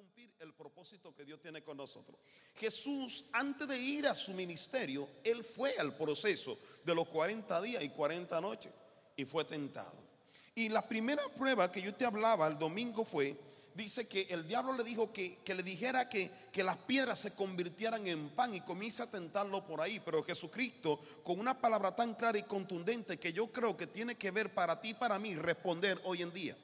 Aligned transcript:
cumplir 0.00 0.32
el 0.38 0.54
propósito 0.54 1.14
que 1.14 1.26
Dios 1.26 1.42
tiene 1.42 1.62
con 1.62 1.76
nosotros. 1.76 2.18
Jesús, 2.56 3.26
antes 3.32 3.68
de 3.68 3.78
ir 3.78 4.06
a 4.06 4.14
su 4.14 4.32
ministerio, 4.32 5.06
él 5.22 5.44
fue 5.44 5.76
al 5.76 5.94
proceso 5.94 6.58
de 6.86 6.94
los 6.94 7.06
40 7.08 7.60
días 7.60 7.82
y 7.82 7.90
40 7.90 8.40
noches 8.40 8.72
y 9.14 9.26
fue 9.26 9.44
tentado. 9.44 9.92
Y 10.54 10.70
la 10.70 10.80
primera 10.80 11.22
prueba 11.36 11.70
que 11.70 11.82
yo 11.82 11.94
te 11.94 12.06
hablaba 12.06 12.46
el 12.46 12.58
domingo 12.58 13.04
fue, 13.04 13.36
dice 13.74 14.08
que 14.08 14.22
el 14.30 14.48
diablo 14.48 14.72
le 14.72 14.84
dijo 14.84 15.12
que, 15.12 15.38
le 15.44 15.62
dijera 15.62 16.08
que, 16.08 16.30
que, 16.50 16.64
las 16.64 16.78
piedras 16.78 17.18
se 17.18 17.34
convirtieran 17.34 18.06
en 18.06 18.30
pan 18.30 18.54
y 18.54 18.62
comienza 18.62 19.02
a 19.02 19.10
tentarlo 19.10 19.66
por 19.66 19.82
ahí. 19.82 20.00
Pero 20.02 20.24
Jesucristo, 20.24 20.98
con 21.22 21.38
una 21.38 21.60
palabra 21.60 21.94
tan 21.94 22.14
clara 22.14 22.38
y 22.38 22.44
contundente 22.44 23.18
que 23.18 23.34
yo 23.34 23.52
creo 23.52 23.76
que 23.76 23.86
tiene 23.86 24.14
que 24.14 24.30
ver 24.30 24.54
para 24.54 24.80
ti 24.80 24.90
y 24.90 24.94
para 24.94 25.18
mí, 25.18 25.34
responder 25.34 26.00
hoy 26.04 26.22
en 26.22 26.32
día 26.32 26.56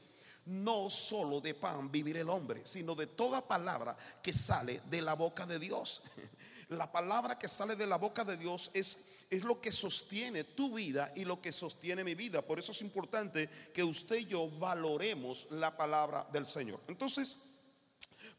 no 0.46 0.88
solo 0.90 1.40
de 1.40 1.54
pan 1.54 1.90
vivir 1.90 2.16
el 2.16 2.28
hombre, 2.28 2.62
sino 2.64 2.94
de 2.94 3.06
toda 3.06 3.46
palabra 3.46 3.96
que 4.22 4.32
sale 4.32 4.80
de 4.90 5.02
la 5.02 5.14
boca 5.14 5.46
de 5.46 5.58
Dios. 5.58 6.02
La 6.68 6.90
palabra 6.90 7.38
que 7.38 7.46
sale 7.46 7.76
de 7.76 7.86
la 7.86 7.96
boca 7.96 8.24
de 8.24 8.36
Dios 8.36 8.72
es, 8.74 9.04
es 9.30 9.44
lo 9.44 9.60
que 9.60 9.70
sostiene 9.70 10.42
tu 10.42 10.74
vida 10.74 11.12
y 11.14 11.24
lo 11.24 11.40
que 11.40 11.52
sostiene 11.52 12.02
mi 12.02 12.16
vida. 12.16 12.42
Por 12.42 12.58
eso 12.58 12.72
es 12.72 12.82
importante 12.82 13.48
que 13.72 13.84
usted 13.84 14.16
y 14.16 14.26
yo 14.26 14.50
valoremos 14.58 15.46
la 15.50 15.76
palabra 15.76 16.26
del 16.32 16.44
Señor. 16.44 16.80
Entonces, 16.88 17.38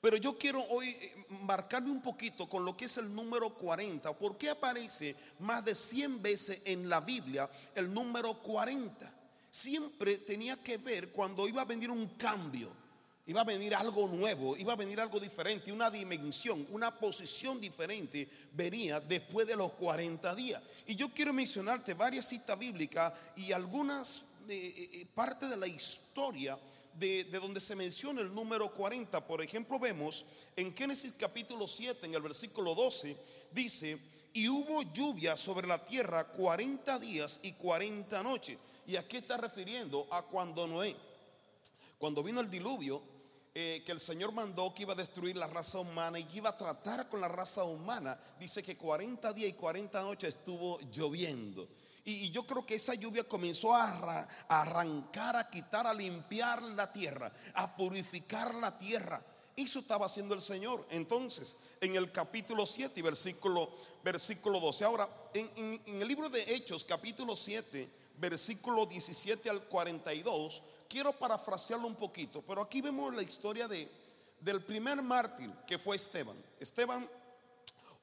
pero 0.02 0.18
yo 0.18 0.38
quiero 0.38 0.62
hoy 0.70 0.90
eh, 0.90 1.26
marcarme 1.44 1.90
un 1.90 2.02
poquito 2.02 2.48
con 2.48 2.66
lo 2.66 2.76
que 2.76 2.86
es 2.86 2.98
el 2.98 3.14
número 3.16 3.50
40. 3.54 4.14
¿Por 4.18 4.38
qué 4.38 4.50
aparece 4.50 5.16
más 5.40 5.64
de 5.66 5.74
100 5.74 6.22
veces 6.22 6.62
en 6.66 6.90
la 6.90 7.00
Biblia 7.00 7.50
el 7.76 7.94
número 7.94 8.34
40? 8.36 9.14
Siempre 9.58 10.18
tenía 10.20 10.56
que 10.58 10.78
ver 10.78 11.10
cuando 11.10 11.48
iba 11.48 11.62
a 11.64 11.66
venir 11.66 11.90
un 11.90 12.10
cambio, 12.10 12.70
iba 13.26 13.42
a 13.42 13.44
venir 13.44 13.74
algo 13.74 14.08
nuevo, 14.08 14.56
iba 14.56 14.74
a 14.74 14.76
venir 14.76 15.00
algo 15.00 15.20
diferente, 15.20 15.72
una 15.72 15.90
dimensión, 15.90 16.66
una 16.70 16.96
posición 16.96 17.60
diferente 17.60 18.30
venía 18.54 19.00
después 19.00 19.48
de 19.48 19.56
los 19.56 19.74
40 19.74 20.36
días. 20.36 20.62
Y 20.86 20.96
yo 20.96 21.10
quiero 21.10 21.34
mencionarte 21.34 21.96
varias 21.96 22.28
citas 22.28 22.58
bíblicas 22.58 23.12
y 23.36 23.52
algunas 23.52 24.26
eh, 24.48 24.90
eh, 24.94 25.08
partes 25.14 25.50
de 25.50 25.58
la 25.58 25.68
historia 25.68 26.58
de, 26.94 27.24
de, 27.26 27.40
donde 27.40 27.60
se 27.60 27.76
menciona 27.76 28.22
el 28.22 28.34
número 28.34 28.72
40. 28.72 29.26
Por 29.26 29.42
ejemplo, 29.42 29.80
vemos 29.80 30.24
en 30.56 30.76
Génesis 30.76 31.14
capítulo 31.18 31.68
7, 31.68 32.06
en 32.06 32.14
el 32.14 32.22
versículo 32.22 32.76
12, 32.76 33.18
dice, 33.52 33.98
y 34.34 34.48
hubo 34.50 34.84
lluvia 34.94 35.36
sobre 35.36 35.68
la 35.68 35.84
tierra 35.84 36.26
40 36.26 37.00
días 37.00 37.40
y 37.42 37.54
40 37.54 38.22
noches. 38.22 38.58
Y 38.88 38.96
aquí 38.96 39.18
está 39.18 39.36
refiriendo 39.36 40.08
a 40.10 40.22
cuando 40.24 40.66
Noé, 40.66 40.96
cuando 41.98 42.24
vino 42.24 42.40
el 42.40 42.50
diluvio, 42.50 43.04
eh, 43.54 43.84
que 43.86 43.92
el 43.92 44.00
Señor 44.00 44.32
mandó 44.32 44.74
que 44.74 44.84
iba 44.84 44.94
a 44.94 44.96
destruir 44.96 45.36
la 45.36 45.48
raza 45.48 45.80
humana 45.80 46.18
y 46.20 46.24
que 46.24 46.38
iba 46.38 46.50
a 46.50 46.58
tratar 46.58 47.10
con 47.10 47.20
la 47.20 47.28
raza 47.28 47.66
humana, 47.66 48.18
dice 48.40 48.64
que 48.64 48.78
40 48.78 49.34
días 49.34 49.50
y 49.50 49.54
40 49.54 50.02
noches 50.04 50.36
estuvo 50.36 50.80
lloviendo. 50.92 51.68
Y, 52.06 52.32
yo 52.32 52.48
creo 52.48 52.66
que 52.66 52.76
esa 52.76 52.94
lluvia 52.94 53.26
comenzó 53.26 53.76
a, 53.76 54.26
arrancar, 54.48 55.36
a 55.36 55.50
quitar, 55.50 55.86
a 55.86 55.94
limpiar 55.94 56.62
la 56.62 56.94
tierra, 56.94 57.30
a 57.56 57.76
purificar 57.76 58.56
la 58.56 58.78
tierra. 58.80 59.22
Eso 59.54 59.80
estaba 59.80 60.06
haciendo 60.06 60.34
el 60.34 60.40
Señor. 60.42 60.86
Entonces, 60.92 61.58
en 61.82 61.98
el 61.98 62.10
capítulo 62.14 62.66
7 62.66 62.98
y 62.98 63.04
versículo, 63.04 63.70
versículo 64.02 64.62
12. 64.62 64.86
Ahora, 64.86 65.10
en, 65.34 65.82
en 65.86 66.02
el 66.02 66.08
libro 66.08 66.30
de 66.30 66.44
Hechos, 66.54 66.86
capítulo 66.86 67.36
7, 67.36 68.07
versículo 68.18 68.86
17 68.86 69.50
al 69.50 69.64
42, 69.64 70.62
quiero 70.90 71.14
parafrasearlo 71.14 71.88
un 71.88 71.96
poquito, 71.96 72.42
pero 72.42 72.62
aquí 72.62 72.82
vemos 72.82 73.16
la 73.16 73.22
historia 73.22 73.68
de, 73.68 73.90
del 74.40 74.62
primer 74.62 75.02
mártir 75.02 75.52
que 75.66 75.78
fue 75.78 75.96
Esteban. 75.96 76.36
Esteban, 76.60 77.08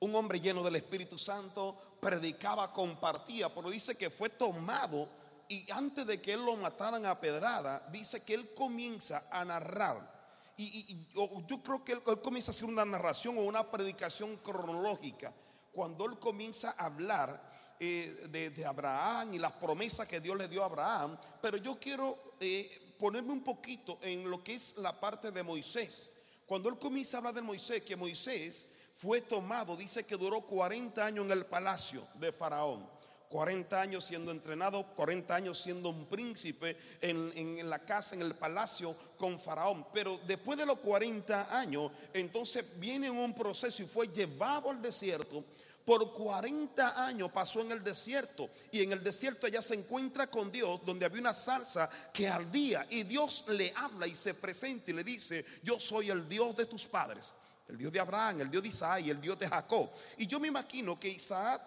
un 0.00 0.14
hombre 0.14 0.40
lleno 0.40 0.62
del 0.62 0.76
Espíritu 0.76 1.18
Santo, 1.18 1.76
predicaba, 2.00 2.72
compartía, 2.72 3.52
pero 3.52 3.70
dice 3.70 3.96
que 3.96 4.10
fue 4.10 4.28
tomado 4.28 5.08
y 5.48 5.70
antes 5.72 6.06
de 6.06 6.20
que 6.20 6.32
él 6.32 6.44
lo 6.44 6.56
mataran 6.56 7.04
a 7.06 7.20
pedrada, 7.20 7.86
dice 7.90 8.24
que 8.24 8.34
él 8.34 8.54
comienza 8.54 9.26
a 9.30 9.44
narrar. 9.44 10.12
Y, 10.56 11.06
yo 11.46 11.62
creo 11.62 11.84
que 11.84 11.92
él 11.92 12.02
comienza 12.02 12.50
a 12.50 12.54
hacer 12.54 12.68
una 12.68 12.84
narración 12.84 13.36
o 13.38 13.42
una 13.42 13.70
predicación 13.70 14.36
cronológica. 14.36 15.32
Cuando 15.72 16.06
él 16.06 16.18
comienza 16.18 16.74
a 16.78 16.86
hablar 16.86 17.53
eh, 17.80 18.52
de, 18.54 18.64
Abraham 18.64 19.34
y 19.34 19.38
las 19.38 19.52
promesas 19.52 20.06
que 20.06 20.20
Dios 20.20 20.36
le 20.36 20.48
dio 20.48 20.62
a 20.62 20.66
Abraham, 20.66 21.18
pero 21.42 21.56
yo 21.56 21.78
quiero 21.78 22.36
eh, 22.40 22.94
ponerme 22.98 23.32
un 23.32 23.42
poquito 23.42 23.98
en 24.02 24.30
lo 24.30 24.42
que 24.42 24.54
es 24.54 24.76
la 24.78 24.98
parte 24.98 25.30
de 25.30 25.42
Moisés. 25.42 26.12
Cuando 26.46 26.68
él 26.68 26.78
comienza 26.78 27.16
a 27.16 27.18
hablar 27.18 27.34
de 27.34 27.42
Moisés, 27.42 27.82
que 27.82 27.96
Moisés 27.96 28.66
fue 28.96 29.20
tomado, 29.22 29.76
dice 29.76 30.04
que 30.04 30.16
duró 30.16 30.42
40 30.42 31.04
años 31.04 31.24
en 31.26 31.32
el 31.32 31.46
palacio 31.46 32.02
de 32.14 32.32
Faraón. 32.32 32.94
40 33.28 33.80
años 33.80 34.04
siendo 34.04 34.30
entrenado, 34.30 34.86
40 34.94 35.34
años 35.34 35.58
siendo 35.58 35.88
un 35.88 36.06
príncipe 36.06 36.76
en, 37.00 37.32
en, 37.34 37.68
la 37.68 37.80
casa, 37.80 38.14
en 38.14 38.22
el 38.22 38.36
palacio 38.36 38.94
con 39.18 39.40
Faraón. 39.40 39.84
Pero 39.92 40.20
después 40.24 40.56
de 40.56 40.64
los 40.64 40.78
40 40.78 41.58
años, 41.58 41.90
entonces 42.12 42.64
viene 42.78 43.10
un 43.10 43.34
proceso 43.34 43.82
y 43.82 43.86
fue 43.86 44.06
llevado 44.06 44.70
al 44.70 44.80
desierto 44.80 45.44
por 45.84 46.12
40 46.12 47.06
años 47.06 47.30
pasó 47.30 47.60
en 47.60 47.72
el 47.72 47.84
desierto 47.84 48.48
y 48.72 48.82
en 48.82 48.92
el 48.92 49.02
desierto 49.02 49.46
ella 49.46 49.60
se 49.60 49.74
encuentra 49.74 50.30
con 50.30 50.50
Dios 50.50 50.80
donde 50.84 51.04
había 51.04 51.20
una 51.20 51.34
salsa 51.34 51.90
que 52.12 52.26
ardía 52.26 52.86
y 52.90 53.02
Dios 53.02 53.44
le 53.48 53.72
habla 53.76 54.06
y 54.06 54.14
se 54.14 54.34
presenta 54.34 54.90
y 54.90 54.94
le 54.94 55.04
dice, 55.04 55.44
yo 55.62 55.78
soy 55.78 56.10
el 56.10 56.26
Dios 56.28 56.56
de 56.56 56.66
tus 56.66 56.86
padres, 56.86 57.34
el 57.68 57.76
Dios 57.76 57.92
de 57.92 58.00
Abraham, 58.00 58.40
el 58.40 58.50
Dios 58.50 58.62
de 58.62 58.68
Isaac 58.70 59.06
el 59.06 59.20
Dios 59.20 59.38
de 59.38 59.48
Jacob. 59.48 59.90
Y 60.16 60.26
yo 60.26 60.40
me 60.40 60.48
imagino 60.48 60.98
que 60.98 61.08
Isaac 61.08 61.60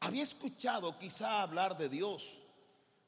había 0.00 0.22
escuchado 0.22 0.98
quizá 0.98 1.42
hablar 1.42 1.76
de 1.76 1.88
Dios 1.88 2.38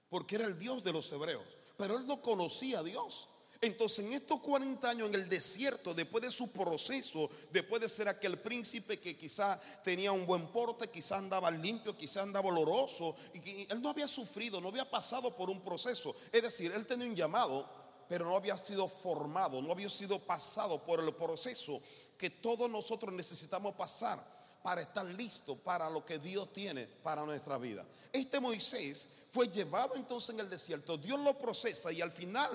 porque 0.08 0.36
era 0.36 0.46
el 0.46 0.58
Dios 0.58 0.82
de 0.84 0.92
los 0.92 1.10
hebreos, 1.12 1.44
pero 1.76 1.98
él 1.98 2.06
no 2.06 2.20
conocía 2.20 2.80
a 2.80 2.82
Dios. 2.82 3.28
Entonces, 3.64 4.04
en 4.04 4.12
estos 4.14 4.40
40 4.40 4.90
años 4.90 5.08
en 5.08 5.14
el 5.14 5.28
desierto, 5.28 5.94
después 5.94 6.20
de 6.20 6.32
su 6.32 6.50
proceso, 6.50 7.30
después 7.52 7.80
de 7.80 7.88
ser 7.88 8.08
aquel 8.08 8.40
príncipe 8.40 8.98
que 8.98 9.16
quizá 9.16 9.60
tenía 9.84 10.10
un 10.10 10.26
buen 10.26 10.48
porte, 10.48 10.90
quizá 10.90 11.18
andaba 11.18 11.48
limpio, 11.48 11.96
quizá 11.96 12.22
andaba 12.22 12.48
oloroso, 12.48 13.14
y 13.32 13.38
que 13.38 13.62
él 13.70 13.80
no 13.80 13.90
había 13.90 14.08
sufrido, 14.08 14.60
no 14.60 14.70
había 14.70 14.90
pasado 14.90 15.36
por 15.36 15.48
un 15.48 15.60
proceso. 15.60 16.16
Es 16.32 16.42
decir, 16.42 16.72
él 16.72 16.84
tenía 16.86 17.06
un 17.06 17.14
llamado, 17.14 17.64
pero 18.08 18.24
no 18.24 18.36
había 18.36 18.58
sido 18.58 18.88
formado, 18.88 19.62
no 19.62 19.70
había 19.70 19.88
sido 19.88 20.18
pasado 20.18 20.82
por 20.82 20.98
el 20.98 21.14
proceso 21.14 21.80
que 22.18 22.30
todos 22.30 22.68
nosotros 22.68 23.14
necesitamos 23.14 23.76
pasar 23.76 24.18
para 24.64 24.80
estar 24.80 25.06
listo 25.06 25.54
para 25.54 25.88
lo 25.88 26.04
que 26.04 26.18
Dios 26.18 26.52
tiene 26.52 26.88
para 26.88 27.24
nuestra 27.24 27.58
vida. 27.58 27.86
Este 28.12 28.40
Moisés 28.40 29.06
fue 29.30 29.46
llevado 29.46 29.94
entonces 29.94 30.30
en 30.30 30.40
el 30.40 30.50
desierto, 30.50 30.96
Dios 30.96 31.20
lo 31.20 31.38
procesa 31.38 31.92
y 31.92 32.00
al 32.00 32.10
final 32.10 32.50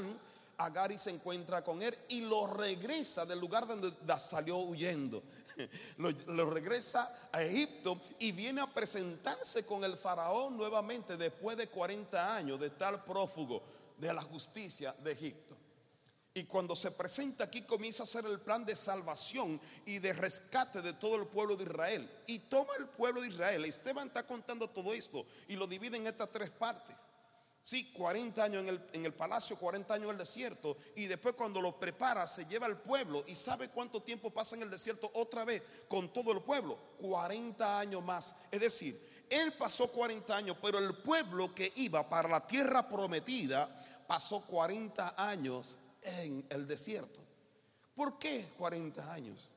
Agari 0.57 0.97
se 0.97 1.11
encuentra 1.11 1.63
con 1.63 1.83
él 1.83 1.95
y 2.09 2.21
lo 2.21 2.47
regresa 2.47 3.25
del 3.25 3.39
lugar 3.39 3.67
donde 3.67 3.91
salió 4.19 4.57
huyendo. 4.57 5.21
Lo, 5.97 6.49
regresa 6.49 7.29
a 7.31 7.41
Egipto 7.43 7.99
y 8.19 8.31
viene 8.31 8.61
a 8.61 8.73
presentarse 8.73 9.65
con 9.65 9.83
el 9.83 9.97
faraón 9.97 10.57
nuevamente 10.57 11.17
después 11.17 11.57
de 11.57 11.67
40 11.67 12.35
años 12.35 12.59
de 12.59 12.71
tal 12.71 13.03
prófugo 13.03 13.63
de 13.97 14.13
la 14.13 14.21
justicia 14.21 14.93
de 15.03 15.11
Egipto. 15.11 15.55
Y 16.33 16.43
cuando 16.43 16.75
se 16.75 16.91
presenta 16.91 17.45
aquí 17.45 17.63
comienza 17.63 18.03
a 18.03 18.05
hacer 18.05 18.25
el 18.25 18.39
plan 18.39 18.63
de 18.65 18.75
salvación 18.75 19.59
y 19.85 19.97
de 19.97 20.13
rescate 20.13 20.83
de 20.83 20.93
todo 20.93 21.15
el 21.15 21.25
pueblo 21.27 21.55
de 21.55 21.63
Israel. 21.63 22.09
Y 22.27 22.39
toma 22.39 22.73
el 22.77 22.87
pueblo 22.87 23.21
de 23.21 23.29
Israel. 23.29 23.65
Esteban 23.65 24.07
está 24.07 24.25
contando 24.25 24.69
todo 24.69 24.93
esto 24.93 25.25
y 25.47 25.55
lo 25.55 25.65
divide 25.65 25.97
en 25.97 26.05
estas 26.05 26.29
tres 26.29 26.51
partes. 26.51 26.95
Sí, 27.67 27.91
40 27.91 28.41
años 28.41 28.63
en 28.63 28.69
el, 28.69 28.81
en 28.93 29.05
el, 29.05 29.13
palacio, 29.13 29.57
40 29.57 29.93
años 29.93 30.05
en 30.05 30.11
el 30.11 30.17
desierto. 30.17 30.77
Y 30.95 31.05
después 31.07 31.35
cuando 31.35 31.59
lo 31.59 31.77
prepara, 31.77 32.25
se 32.25 32.45
lleva 32.45 32.65
al 32.65 32.77
pueblo. 32.77 33.25
¿Y 33.27 33.35
sabe 33.35 33.67
cuánto 33.67 34.01
tiempo 34.01 34.29
pasa 34.29 34.55
en 34.55 34.61
el 34.61 34.69
desierto 34.69 35.11
otra 35.15 35.43
vez 35.43 35.61
con 35.89 36.13
todo 36.13 36.31
el 36.31 36.39
pueblo? 36.39 36.77
40 37.01 37.79
años 37.79 38.01
más. 38.01 38.35
Es 38.51 38.61
decir, 38.61 38.97
él 39.29 39.51
pasó 39.59 39.91
40 39.91 40.33
años, 40.33 40.55
pero 40.61 40.77
el 40.77 40.95
pueblo 40.95 41.53
que 41.53 41.73
iba 41.75 42.07
para 42.07 42.29
la 42.29 42.47
tierra 42.47 42.87
prometida 42.87 43.69
pasó 44.07 44.39
40 44.43 45.15
años 45.29 45.75
en 46.03 46.45
el 46.49 46.69
desierto. 46.69 47.19
¿Por 47.93 48.17
qué 48.17 48.47
40 48.57 49.11
años? 49.11 49.49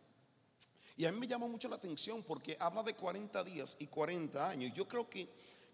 Y 0.97 1.07
a 1.07 1.13
mí 1.13 1.21
me 1.21 1.29
llama 1.29 1.47
mucho 1.47 1.69
la 1.69 1.77
atención 1.77 2.25
porque 2.25 2.57
habla 2.59 2.83
de 2.83 2.95
40 2.95 3.45
días 3.45 3.77
y 3.79 3.87
40 3.87 4.51
años. 4.51 4.73
Yo 4.75 4.89
creo 4.89 5.09
que 5.09 5.29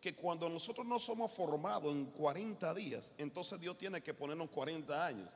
que 0.06 0.14
cuando 0.14 0.48
nosotros 0.48 0.86
no 0.86 1.00
somos 1.00 1.32
formados 1.32 1.92
en 1.92 2.04
40 2.04 2.72
días, 2.74 3.12
entonces 3.18 3.58
Dios 3.58 3.76
tiene 3.76 4.00
que 4.00 4.14
ponernos 4.14 4.48
40 4.50 5.04
años. 5.04 5.32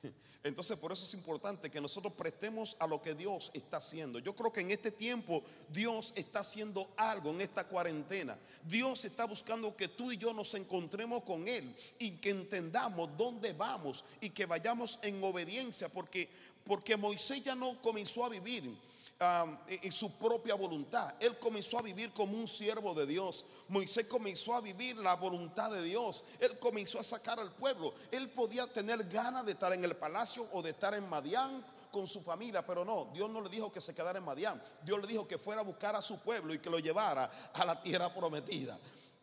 Entonces 0.44 0.78
por 0.78 0.92
eso 0.92 1.04
es 1.04 1.12
importante 1.14 1.72
que 1.72 1.80
nosotros 1.80 2.12
prestemos 2.12 2.76
a 2.78 2.86
lo 2.86 3.02
que 3.02 3.16
Dios 3.16 3.50
está 3.52 3.78
haciendo. 3.78 4.20
Yo 4.20 4.36
creo 4.36 4.52
que 4.52 4.60
en 4.60 4.70
este 4.70 4.92
tiempo 4.92 5.42
Dios 5.70 6.12
está 6.14 6.38
haciendo 6.38 6.88
algo 6.96 7.30
en 7.30 7.40
esta 7.40 7.66
cuarentena. 7.66 8.38
Dios 8.62 9.04
está 9.04 9.24
buscando 9.24 9.74
que 9.74 9.88
tú 9.88 10.12
y 10.12 10.18
yo 10.18 10.32
nos 10.32 10.54
encontremos 10.54 11.24
con 11.24 11.48
Él 11.48 11.74
y 11.98 12.12
que 12.12 12.30
entendamos 12.30 13.10
dónde 13.18 13.54
vamos 13.54 14.04
y 14.20 14.30
que 14.30 14.46
vayamos 14.46 15.00
en 15.02 15.20
obediencia 15.24 15.88
porque, 15.88 16.28
porque 16.64 16.96
Moisés 16.96 17.42
ya 17.42 17.56
no 17.56 17.82
comenzó 17.82 18.24
a 18.24 18.28
vivir 18.28 18.72
en 19.18 19.92
su 19.92 20.18
propia 20.18 20.54
voluntad. 20.54 21.14
Él 21.20 21.38
comenzó 21.38 21.78
a 21.78 21.82
vivir 21.82 22.12
como 22.12 22.36
un 22.36 22.46
siervo 22.46 22.94
de 22.94 23.06
Dios. 23.06 23.46
Moisés 23.68 24.06
comenzó 24.06 24.54
a 24.54 24.60
vivir 24.60 24.96
la 24.98 25.14
voluntad 25.14 25.70
de 25.70 25.82
Dios. 25.82 26.24
Él 26.38 26.58
comenzó 26.58 27.00
a 27.00 27.02
sacar 27.02 27.40
al 27.40 27.50
pueblo. 27.52 27.94
Él 28.10 28.28
podía 28.30 28.66
tener 28.66 29.04
ganas 29.04 29.46
de 29.46 29.52
estar 29.52 29.72
en 29.72 29.84
el 29.84 29.96
palacio 29.96 30.46
o 30.52 30.60
de 30.60 30.70
estar 30.70 30.94
en 30.94 31.08
Madián 31.08 31.64
con 31.90 32.06
su 32.06 32.20
familia, 32.20 32.66
pero 32.66 32.84
no, 32.84 33.06
Dios 33.14 33.30
no 33.30 33.40
le 33.40 33.48
dijo 33.48 33.72
que 33.72 33.80
se 33.80 33.94
quedara 33.94 34.18
en 34.18 34.24
Madián. 34.24 34.62
Dios 34.82 35.00
le 35.00 35.06
dijo 35.06 35.26
que 35.26 35.38
fuera 35.38 35.62
a 35.62 35.64
buscar 35.64 35.96
a 35.96 36.02
su 36.02 36.20
pueblo 36.20 36.52
y 36.52 36.58
que 36.58 36.68
lo 36.68 36.78
llevara 36.78 37.50
a 37.54 37.64
la 37.64 37.82
tierra 37.82 38.12
prometida. 38.12 38.78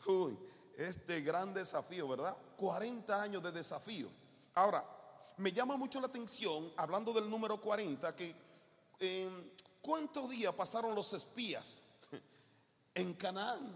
Uy, 0.08 0.36
este 0.76 1.22
gran 1.22 1.54
desafío, 1.54 2.08
¿verdad? 2.08 2.36
40 2.58 3.22
años 3.22 3.44
de 3.44 3.52
desafío. 3.52 4.10
Ahora, 4.56 4.84
me 5.38 5.52
llama 5.52 5.78
mucho 5.78 6.02
la 6.02 6.08
atención, 6.08 6.72
hablando 6.78 7.14
del 7.14 7.30
número 7.30 7.62
40, 7.62 8.16
que 8.16 8.36
eh, 9.00 9.30
¿Cuántos 9.84 10.30
días 10.30 10.54
pasaron 10.54 10.96
los 10.96 11.12
espías 11.12 11.82
en 12.96 13.14
Canaán? 13.16 13.76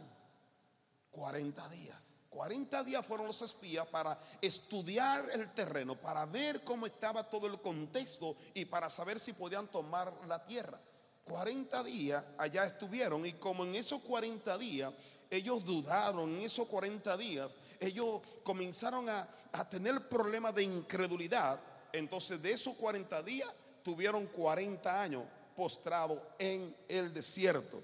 40 1.11 1.67
días. 1.67 2.13
40 2.29 2.83
días 2.85 3.05
fueron 3.05 3.27
los 3.27 3.41
espías 3.41 3.85
para 3.87 4.17
estudiar 4.41 5.29
el 5.33 5.53
terreno, 5.53 5.95
para 5.95 6.25
ver 6.25 6.63
cómo 6.63 6.85
estaba 6.85 7.29
todo 7.29 7.47
el 7.47 7.59
contexto 7.61 8.37
y 8.53 8.63
para 8.63 8.89
saber 8.89 9.19
si 9.19 9.33
podían 9.33 9.67
tomar 9.67 10.13
la 10.27 10.45
tierra. 10.45 10.79
40 11.25 11.83
días 11.83 12.23
allá 12.37 12.63
estuvieron 12.63 13.25
y 13.25 13.33
como 13.33 13.65
en 13.65 13.75
esos 13.75 14.01
40 14.03 14.57
días 14.57 14.93
ellos 15.29 15.65
dudaron, 15.65 16.35
en 16.35 16.41
esos 16.41 16.67
40 16.69 17.17
días 17.17 17.57
ellos 17.81 18.21
comenzaron 18.43 19.09
a, 19.09 19.27
tener 19.69 20.07
problemas 20.07 20.55
de 20.55 20.63
incredulidad, 20.63 21.59
entonces 21.91 22.41
de 22.41 22.51
esos 22.51 22.75
40 22.75 23.23
días 23.23 23.49
tuvieron 23.83 24.25
40 24.27 25.01
años 25.01 25.23
postrado 25.57 26.21
en 26.37 26.73
el 26.87 27.11
desierto. 27.11 27.81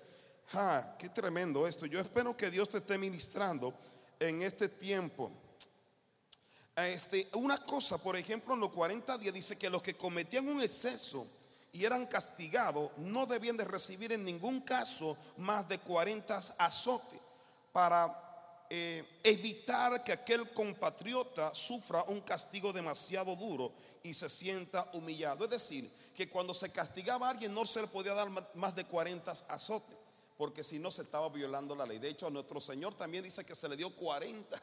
Ah, 0.54 0.96
qué 1.00 1.10
tremendo 1.10 1.66
esto. 1.66 1.88
Yo 1.88 2.00
espero 2.00 2.38
que 2.38 2.52
Dios 2.52 2.70
te 2.70 2.78
esté 2.78 3.00
ministrando 3.00 3.74
en 4.20 4.44
este 4.44 4.70
tiempo. 4.70 5.31
Este, 6.75 7.28
una 7.34 7.58
cosa, 7.66 7.98
por 7.98 8.16
ejemplo, 8.16 8.54
en 8.54 8.60
los 8.60 8.70
40 8.70 9.18
días 9.18 9.34
dice 9.34 9.58
que 9.58 9.72
los 9.72 9.81
que 9.81 9.96
cometían 9.96 10.48
un 10.48 10.62
exceso 10.62 11.25
y 11.72 11.84
eran 11.84 12.06
castigados 12.06 12.92
no 13.00 13.25
debían 13.25 13.58
de 13.58 13.66
recibir 13.66 14.12
en 14.12 14.24
ningún 14.24 14.62
caso 14.62 15.18
más 15.38 15.68
de 15.68 15.80
40 15.80 16.38
azotes 16.60 17.19
para 17.72 18.16
eh, 18.69 19.04
evitar 19.24 20.04
que 20.04 20.12
aquel 20.12 20.52
compatriota 20.54 21.56
sufra 21.56 22.04
un 22.04 22.22
castigo 22.22 22.72
demasiado 22.72 23.36
duro 23.36 23.72
y 24.04 24.14
se 24.14 24.30
sienta 24.30 24.88
humillado. 24.94 25.46
Es 25.46 25.50
decir, 25.50 25.90
que 26.15 26.30
cuando 26.30 26.54
se 26.54 26.71
castigaba 26.71 27.27
a 27.27 27.31
alguien 27.31 27.54
no 27.54 27.65
se 27.65 27.81
le 27.81 27.88
podía 27.88 28.13
dar 28.13 28.30
más 28.54 28.75
de 28.75 28.86
40 28.86 29.31
azotes, 29.31 29.98
porque 30.38 30.63
si 30.63 30.80
no 30.80 30.92
se 30.92 31.04
estaba 31.04 31.30
violando 31.30 31.75
la 31.75 31.86
ley. 31.86 32.00
De 32.00 32.10
hecho, 32.10 32.27
a 32.27 32.30
nuestro 32.30 32.62
Señor 32.62 32.95
también 32.95 33.24
dice 33.24 33.45
que 33.45 33.56
se 33.56 33.68
le 33.69 33.75
dio 33.75 33.95
40, 33.95 34.62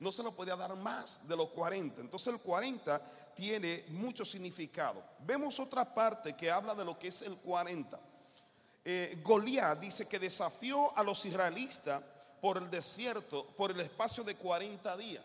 no 0.00 0.12
se 0.12 0.22
lo 0.22 0.32
podía 0.32 0.56
dar 0.56 0.74
más 0.76 1.26
de 1.28 1.36
los 1.36 1.48
40. 1.50 2.00
Entonces 2.00 2.32
el 2.32 2.40
40 2.40 3.00
tiene 3.34 3.84
mucho 3.88 4.24
significado. 4.24 5.02
Vemos 5.20 5.58
otra 5.60 5.94
parte 5.94 6.34
que 6.34 6.50
habla 6.50 6.74
de 6.74 6.84
lo 6.84 6.98
que 6.98 7.08
es 7.08 7.22
el 7.22 7.36
40. 7.36 8.00
Eh, 8.84 9.18
Goliat 9.22 9.80
dice 9.80 10.06
que 10.06 10.18
desafió 10.18 10.96
a 10.96 11.02
los 11.02 11.24
israelitas 11.24 12.02
por 12.40 12.56
el 12.58 12.70
desierto, 12.70 13.44
por 13.56 13.70
el 13.70 13.80
espacio 13.80 14.22
de 14.22 14.36
40 14.36 14.96
días. 14.96 15.24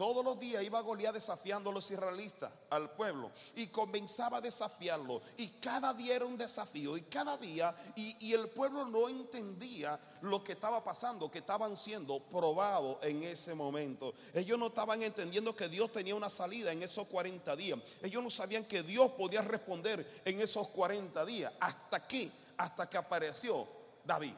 Todos 0.00 0.24
los 0.24 0.40
días 0.40 0.64
iba 0.64 0.80
Goliat 0.80 1.12
desafiando 1.12 1.68
a 1.68 1.74
los 1.74 1.90
israelitas, 1.90 2.50
al 2.70 2.88
pueblo, 2.92 3.30
y 3.54 3.66
comenzaba 3.66 4.38
a 4.38 4.40
desafiarlo. 4.40 5.20
Y 5.36 5.48
cada 5.60 5.92
día 5.92 6.16
era 6.16 6.24
un 6.24 6.38
desafío, 6.38 6.96
y 6.96 7.02
cada 7.02 7.36
día, 7.36 7.76
y, 7.96 8.32
el 8.32 8.48
pueblo 8.48 8.86
no 8.86 9.10
entendía 9.10 10.00
lo 10.22 10.42
que 10.42 10.52
estaba 10.52 10.82
pasando, 10.82 11.30
que 11.30 11.40
estaban 11.40 11.76
siendo 11.76 12.18
probados 12.18 12.96
en 13.02 13.24
ese 13.24 13.52
momento. 13.52 14.14
Ellos 14.32 14.58
no 14.58 14.68
estaban 14.68 15.02
entendiendo 15.02 15.54
que 15.54 15.68
Dios 15.68 15.92
tenía 15.92 16.14
una 16.14 16.30
salida 16.30 16.72
en 16.72 16.82
esos 16.82 17.06
40 17.06 17.54
días. 17.54 17.78
Ellos 18.02 18.22
no 18.22 18.30
sabían 18.30 18.64
que 18.64 18.82
Dios 18.82 19.10
podía 19.18 19.42
responder 19.42 20.22
en 20.24 20.40
esos 20.40 20.66
40 20.68 21.26
días. 21.26 21.52
¿Hasta 21.60 22.08
qué? 22.08 22.30
Hasta 22.56 22.88
que 22.88 22.96
apareció 22.96 23.68
David, 24.02 24.32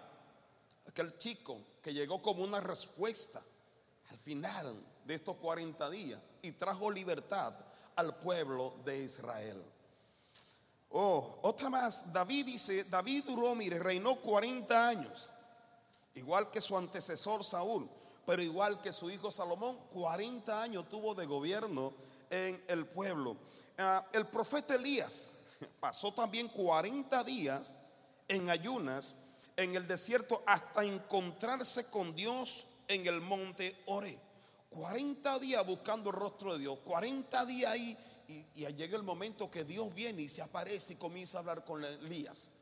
aquel 0.88 1.16
chico 1.18 1.56
que 1.80 1.94
llegó 1.94 2.20
como 2.20 2.42
una 2.42 2.60
respuesta 2.60 3.40
al 4.10 4.18
final 4.18 4.91
de 5.04 5.14
estos 5.14 5.36
40 5.36 5.90
días 5.90 6.20
y 6.42 6.52
trajo 6.52 6.90
libertad 6.90 7.54
al 7.96 8.16
pueblo 8.16 8.74
de 8.84 9.04
Israel. 9.04 9.62
Oh, 10.90 11.38
otra 11.42 11.70
más, 11.70 12.12
David 12.12 12.46
dice, 12.46 12.84
David 12.84 13.24
duró, 13.26 13.54
mire, 13.54 13.78
reinó 13.78 14.16
40 14.16 14.88
años, 14.88 15.30
igual 16.14 16.50
que 16.50 16.60
su 16.60 16.76
antecesor 16.76 17.42
Saúl, 17.44 17.88
pero 18.26 18.42
igual 18.42 18.80
que 18.80 18.92
su 18.92 19.10
hijo 19.10 19.30
Salomón, 19.30 19.78
40 19.90 20.62
años 20.62 20.88
tuvo 20.88 21.14
de 21.14 21.24
gobierno 21.24 21.94
en 22.28 22.62
el 22.68 22.86
pueblo. 22.86 23.36
Ah, 23.78 24.06
el 24.12 24.26
profeta 24.26 24.74
Elías 24.74 25.36
pasó 25.80 26.12
también 26.12 26.48
40 26.48 27.24
días 27.24 27.74
en 28.28 28.50
ayunas 28.50 29.14
en 29.56 29.74
el 29.74 29.86
desierto 29.86 30.42
hasta 30.46 30.84
encontrarse 30.84 31.90
con 31.90 32.14
Dios 32.14 32.66
en 32.88 33.06
el 33.06 33.20
monte 33.20 33.76
Ore. 33.86 34.18
40 34.72 35.38
días 35.38 35.66
buscando 35.66 36.10
el 36.10 36.16
rostro 36.16 36.54
de 36.54 36.60
Dios, 36.60 36.78
40 36.84 37.46
días 37.46 37.72
ahí 37.72 37.96
y, 38.28 38.66
llega 38.66 38.96
el 38.96 39.02
momento 39.02 39.50
que 39.50 39.64
Dios 39.64 39.94
viene 39.94 40.22
y 40.22 40.28
se 40.28 40.42
aparece 40.42 40.94
y 40.94 40.96
comienza 40.96 41.38
a 41.38 41.40
hablar 41.40 41.64
con 41.64 41.84
Elías. 41.84 42.52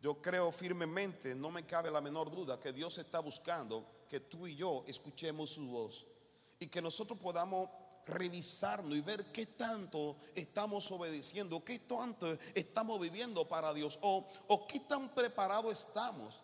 Yo 0.00 0.20
creo 0.20 0.50
firmemente, 0.50 1.34
no 1.34 1.50
me 1.50 1.64
cabe 1.64 1.90
la 1.90 2.00
menor 2.00 2.30
duda, 2.30 2.58
que 2.58 2.72
Dios 2.72 2.98
está 2.98 3.20
buscando 3.20 3.86
que 4.08 4.20
tú 4.20 4.46
y 4.46 4.56
yo 4.56 4.84
escuchemos 4.86 5.50
su 5.50 5.66
voz 5.68 6.04
y 6.58 6.66
que 6.66 6.82
nosotros 6.82 7.18
podamos 7.18 7.68
revisarnos 8.06 8.96
y 8.96 9.00
ver 9.00 9.26
qué 9.26 9.46
tanto 9.46 10.16
estamos 10.34 10.90
obedeciendo, 10.90 11.64
qué 11.64 11.78
tanto 11.80 12.36
estamos 12.54 13.00
viviendo 13.00 13.46
para 13.46 13.72
Dios 13.72 13.98
o, 14.02 14.26
o 14.48 14.66
qué 14.66 14.80
tan 14.80 15.08
preparados 15.14 15.72
estamos 15.72 16.34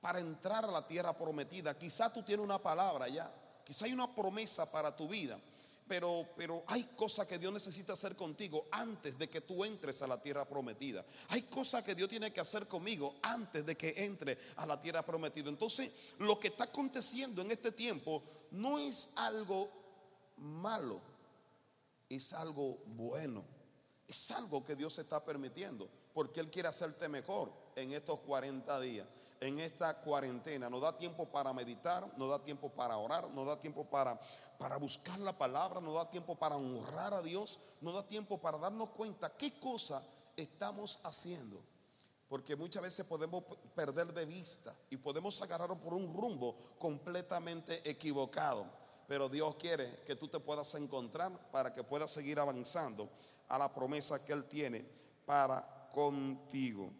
para 0.00 0.20
entrar 0.20 0.64
a 0.64 0.70
la 0.70 0.86
tierra 0.86 1.12
prometida. 1.12 1.76
Quizá 1.76 2.12
tú 2.12 2.22
tienes 2.22 2.44
una 2.44 2.58
palabra 2.58 3.08
ya, 3.08 3.32
quizá 3.64 3.86
hay 3.86 3.92
una 3.92 4.14
promesa 4.14 4.70
para 4.70 4.94
tu 4.94 5.08
vida, 5.08 5.38
pero, 5.88 6.26
pero 6.36 6.62
hay 6.68 6.84
cosas 6.96 7.26
que 7.26 7.38
Dios 7.38 7.52
necesita 7.52 7.92
hacer 7.92 8.16
contigo 8.16 8.66
antes 8.70 9.18
de 9.18 9.28
que 9.28 9.40
tú 9.40 9.64
entres 9.64 10.00
a 10.02 10.06
la 10.06 10.20
tierra 10.20 10.48
prometida. 10.48 11.04
Hay 11.28 11.42
cosas 11.42 11.84
que 11.84 11.94
Dios 11.94 12.08
tiene 12.08 12.32
que 12.32 12.40
hacer 12.40 12.66
conmigo 12.66 13.16
antes 13.22 13.66
de 13.66 13.76
que 13.76 14.04
entre 14.04 14.38
a 14.56 14.66
la 14.66 14.80
tierra 14.80 15.04
prometida. 15.04 15.48
Entonces, 15.48 15.92
lo 16.18 16.38
que 16.38 16.48
está 16.48 16.64
aconteciendo 16.64 17.42
en 17.42 17.50
este 17.50 17.72
tiempo 17.72 18.22
no 18.52 18.78
es 18.78 19.12
algo 19.16 19.70
malo, 20.36 21.00
es 22.08 22.32
algo 22.32 22.78
bueno. 22.86 23.44
Es 24.08 24.30
algo 24.30 24.62
que 24.64 24.76
Dios 24.76 24.98
está 24.98 25.24
permitiendo, 25.24 25.88
porque 26.12 26.40
Él 26.40 26.50
quiere 26.50 26.68
hacerte 26.68 27.08
mejor 27.08 27.50
en 27.76 27.92
estos 27.92 28.20
40 28.20 28.80
días 28.80 29.06
en 29.42 29.58
esta 29.58 29.98
cuarentena. 30.00 30.70
Nos 30.70 30.80
da 30.80 30.96
tiempo 30.96 31.26
para 31.26 31.52
meditar, 31.52 32.06
nos 32.16 32.30
da 32.30 32.38
tiempo 32.38 32.70
para 32.70 32.96
orar, 32.96 33.28
nos 33.30 33.44
da 33.44 33.58
tiempo 33.60 33.84
para, 33.84 34.18
para 34.56 34.76
buscar 34.76 35.18
la 35.18 35.36
palabra, 35.36 35.80
nos 35.80 35.94
da 35.94 36.08
tiempo 36.08 36.36
para 36.36 36.56
honrar 36.56 37.12
a 37.12 37.22
Dios, 37.22 37.58
nos 37.80 37.94
da 37.94 38.06
tiempo 38.06 38.38
para 38.38 38.56
darnos 38.58 38.90
cuenta 38.90 39.36
qué 39.36 39.58
cosa 39.58 40.02
estamos 40.36 41.00
haciendo. 41.02 41.60
Porque 42.28 42.54
muchas 42.54 42.82
veces 42.82 43.04
podemos 43.04 43.42
perder 43.74 44.14
de 44.14 44.24
vista 44.24 44.74
y 44.90 44.96
podemos 44.96 45.42
agarrarlo 45.42 45.76
por 45.76 45.92
un 45.92 46.14
rumbo 46.14 46.56
completamente 46.78 47.88
equivocado. 47.88 48.64
Pero 49.08 49.28
Dios 49.28 49.56
quiere 49.56 50.02
que 50.06 50.14
tú 50.14 50.28
te 50.28 50.38
puedas 50.38 50.72
encontrar 50.76 51.50
para 51.50 51.72
que 51.72 51.82
puedas 51.82 52.12
seguir 52.12 52.38
avanzando 52.38 53.10
a 53.48 53.58
la 53.58 53.74
promesa 53.74 54.24
que 54.24 54.32
Él 54.32 54.44
tiene 54.44 54.86
para 55.26 55.88
contigo. 55.92 56.90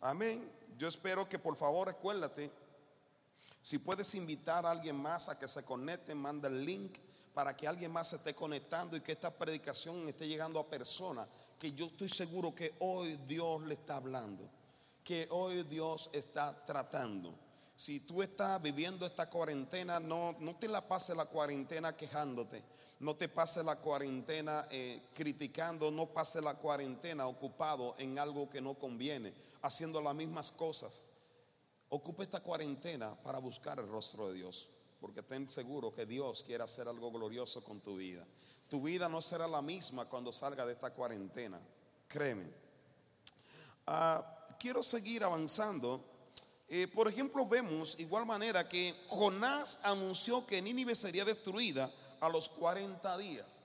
Amén. 0.00 0.61
Yo 0.82 0.88
espero 0.88 1.28
que 1.28 1.38
por 1.38 1.54
favor 1.54 1.86
recuérdate, 1.86 2.50
si 3.60 3.78
puedes 3.78 4.16
invitar 4.16 4.66
a 4.66 4.72
alguien 4.72 4.96
más 4.96 5.28
a 5.28 5.38
que 5.38 5.46
se 5.46 5.64
conecte, 5.64 6.12
manda 6.12 6.48
el 6.48 6.64
link 6.64 6.98
para 7.32 7.56
que 7.56 7.68
alguien 7.68 7.92
más 7.92 8.08
se 8.08 8.16
esté 8.16 8.34
conectando 8.34 8.96
y 8.96 9.00
que 9.00 9.12
esta 9.12 9.30
predicación 9.30 10.08
esté 10.08 10.26
llegando 10.26 10.58
a 10.58 10.68
personas 10.68 11.28
que 11.56 11.70
yo 11.72 11.86
estoy 11.86 12.08
seguro 12.08 12.52
que 12.52 12.74
hoy 12.80 13.16
Dios 13.28 13.62
le 13.62 13.74
está 13.74 13.94
hablando, 13.94 14.50
que 15.04 15.28
hoy 15.30 15.62
Dios 15.62 16.10
está 16.12 16.66
tratando. 16.66 17.32
Si 17.76 18.00
tú 18.00 18.20
estás 18.20 18.60
viviendo 18.60 19.06
esta 19.06 19.30
cuarentena, 19.30 20.00
no, 20.00 20.34
no 20.40 20.56
te 20.56 20.66
la 20.66 20.88
pases 20.88 21.16
la 21.16 21.26
cuarentena 21.26 21.96
quejándote. 21.96 22.60
No 23.02 23.16
te 23.16 23.28
pase 23.28 23.64
la 23.64 23.74
cuarentena 23.74 24.64
eh, 24.70 25.08
criticando, 25.12 25.90
no 25.90 26.06
pase 26.06 26.40
la 26.40 26.54
cuarentena 26.54 27.26
ocupado 27.26 27.96
en 27.98 28.16
algo 28.16 28.48
que 28.48 28.60
no 28.60 28.74
conviene, 28.74 29.34
haciendo 29.62 30.00
las 30.00 30.14
mismas 30.14 30.52
cosas. 30.52 31.06
Ocupe 31.88 32.22
esta 32.22 32.38
cuarentena 32.38 33.12
para 33.24 33.38
buscar 33.40 33.80
el 33.80 33.88
rostro 33.88 34.28
de 34.28 34.34
Dios, 34.34 34.68
porque 35.00 35.20
ten 35.20 35.48
seguro 35.48 35.92
que 35.92 36.06
Dios 36.06 36.44
quiere 36.44 36.62
hacer 36.62 36.86
algo 36.86 37.10
glorioso 37.10 37.64
con 37.64 37.80
tu 37.80 37.96
vida. 37.96 38.24
Tu 38.68 38.80
vida 38.80 39.08
no 39.08 39.20
será 39.20 39.48
la 39.48 39.62
misma 39.62 40.04
cuando 40.04 40.30
salga 40.30 40.64
de 40.64 40.74
esta 40.74 40.92
cuarentena, 40.92 41.58
créeme. 42.06 42.48
Ah, 43.84 44.46
quiero 44.60 44.80
seguir 44.84 45.24
avanzando. 45.24 46.00
Eh, 46.68 46.86
por 46.86 47.08
ejemplo, 47.08 47.48
vemos 47.48 47.98
igual 47.98 48.26
manera 48.26 48.68
que 48.68 48.94
Jonás 49.08 49.80
anunció 49.82 50.46
que 50.46 50.62
Nínive 50.62 50.94
sería 50.94 51.24
destruida 51.24 51.92
a 52.22 52.28
los 52.28 52.48
40 52.48 53.18
días. 53.18 53.62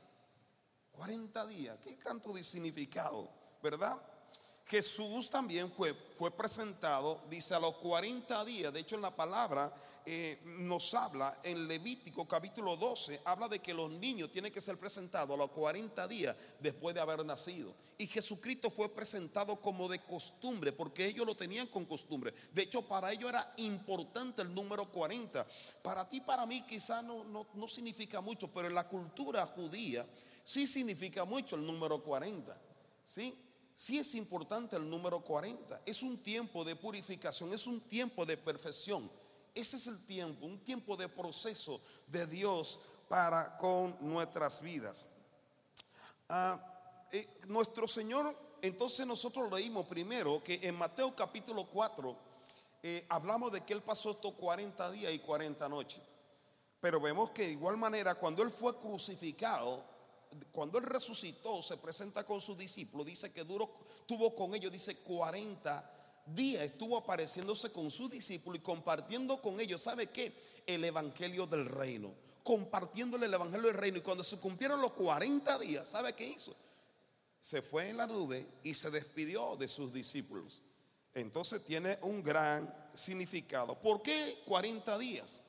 40 0.91 1.45
días, 1.45 1.77
¿qué 1.83 1.95
tanto 1.95 2.33
de 2.33 2.43
significado, 2.43 3.29
verdad? 3.61 4.01
Jesús 4.67 5.29
también 5.29 5.71
fue, 5.71 5.95
presentado, 6.31 7.21
dice 7.29 7.55
a 7.55 7.59
los 7.59 7.75
40 7.75 8.43
días, 8.43 8.73
de 8.73 8.81
hecho 8.81 8.95
en 8.95 9.01
la 9.01 9.15
palabra 9.15 9.73
eh, 10.05 10.41
nos 10.43 10.93
habla 10.93 11.39
en 11.41 11.69
Levítico 11.69 12.27
capítulo 12.27 12.75
12, 12.75 13.21
habla 13.23 13.47
de 13.47 13.59
que 13.59 13.73
los 13.73 13.89
niños 13.89 14.29
tienen 14.29 14.51
que 14.51 14.59
ser 14.59 14.77
presentados 14.77 15.33
a 15.33 15.37
los 15.37 15.51
40 15.51 16.05
días 16.09 16.35
después 16.59 16.93
de 16.93 16.99
haber 16.99 17.25
nacido. 17.25 17.73
Y 17.97 18.07
Jesucristo 18.07 18.69
fue 18.69 18.89
presentado 18.89 19.55
como 19.55 19.87
de 19.87 19.99
costumbre, 19.99 20.73
porque 20.73 21.05
ellos 21.05 21.25
lo 21.25 21.37
tenían 21.37 21.67
con 21.67 21.85
costumbre. 21.85 22.33
De 22.51 22.63
hecho, 22.63 22.81
para 22.81 23.13
ellos 23.13 23.29
era 23.29 23.53
importante 23.57 24.41
el 24.41 24.53
número 24.53 24.91
40. 24.91 25.47
Para 25.81 26.07
ti, 26.09 26.19
para 26.19 26.45
mí, 26.45 26.61
quizá 26.67 27.01
no, 27.01 27.23
no, 27.23 27.47
no 27.53 27.67
significa 27.69 28.19
mucho, 28.19 28.49
pero 28.49 28.67
en 28.67 28.75
la 28.75 28.87
cultura 28.87 29.45
judía 29.45 30.05
sí 30.43 30.67
significa 30.67 31.23
mucho 31.23 31.55
el 31.55 31.65
número 31.65 32.03
40. 32.03 32.55
¿Sí? 33.03 33.46
Sí 33.77 33.99
es 33.99 34.15
importante 34.15 34.75
el 34.75 34.89
número 34.89 35.19
40. 35.21 35.83
Es 35.85 36.01
un 36.01 36.17
tiempo 36.17 36.65
de 36.65 36.75
purificación, 36.75 37.53
es 37.53 37.67
un 37.67 37.79
tiempo 37.81 38.25
de 38.25 38.35
perfección. 38.35 39.07
Ese 39.53 39.77
es 39.77 39.85
el 39.85 40.03
tiempo, 40.03 40.47
un 40.47 40.57
tiempo 40.63 40.97
de 40.97 41.07
proceso 41.07 41.79
de 42.07 42.25
Dios 42.25 42.79
para 43.07 43.55
con 43.57 43.95
nuestras 44.01 44.63
vidas. 44.63 45.09
Ah, 46.27 46.59
eh, 47.11 47.27
nuestro 47.45 47.87
Señor, 47.87 48.35
entonces 48.63 49.05
nosotros 49.05 49.51
leímos 49.51 49.85
primero 49.85 50.43
que 50.43 50.59
en 50.63 50.73
Mateo 50.73 51.15
capítulo 51.15 51.67
4 51.67 52.17
eh, 52.81 53.05
hablamos 53.09 53.51
de 53.51 53.61
que 53.61 53.73
Él 53.73 53.83
pasó 53.83 54.09
estos 54.09 54.33
40 54.33 54.89
días 54.89 55.13
y 55.13 55.19
40 55.19 55.69
noches. 55.69 56.01
Pero 56.79 56.99
vemos 56.99 57.29
que 57.29 57.43
de 57.43 57.51
igual 57.51 57.77
manera 57.77 58.15
cuando 58.15 58.41
Él 58.41 58.49
fue 58.49 58.75
crucificado, 58.79 59.83
cuando 60.51 60.77
Él 60.77 60.85
resucitó, 60.85 61.61
se 61.61 61.77
presenta 61.77 62.23
con 62.25 62.41
sus 62.41 62.57
discípulos, 62.57 63.05
dice 63.05 63.31
que 63.31 63.43
duró, 63.43 63.69
tuvo 64.05 64.33
con 64.35 64.53
ellos, 64.55 64.71
dice 64.71 64.95
40 64.97 65.93
días, 66.27 66.63
estuvo 66.63 66.97
apareciéndose 66.97 67.71
con 67.71 67.91
sus 67.91 68.09
discípulos 68.11 68.59
y 68.59 68.63
compartiendo 68.63 69.41
con 69.41 69.59
ellos, 69.59 69.81
¿sabe 69.81 70.07
qué? 70.07 70.33
El 70.65 70.83
Evangelio 70.83 71.47
del 71.47 71.65
Reino, 71.65 72.13
compartiéndole 72.43 73.27
el 73.27 73.33
Evangelio 73.33 73.67
del 73.67 73.77
Reino. 73.77 73.97
Y 73.97 74.01
cuando 74.01 74.23
se 74.23 74.39
cumplieron 74.39 74.81
los 74.81 74.93
40 74.93 75.59
días, 75.59 75.89
¿sabe 75.89 76.13
qué 76.13 76.27
hizo? 76.27 76.55
Se 77.39 77.61
fue 77.61 77.89
en 77.89 77.97
la 77.97 78.07
nube 78.07 78.45
y 78.63 78.73
se 78.73 78.89
despidió 78.89 79.55
de 79.55 79.67
sus 79.67 79.93
discípulos. 79.93 80.61
Entonces 81.13 81.63
tiene 81.65 81.97
un 82.01 82.21
gran 82.21 82.71
significado. 82.93 83.79
¿Por 83.79 84.01
qué 84.01 84.37
40 84.45 84.97
días? 84.97 85.41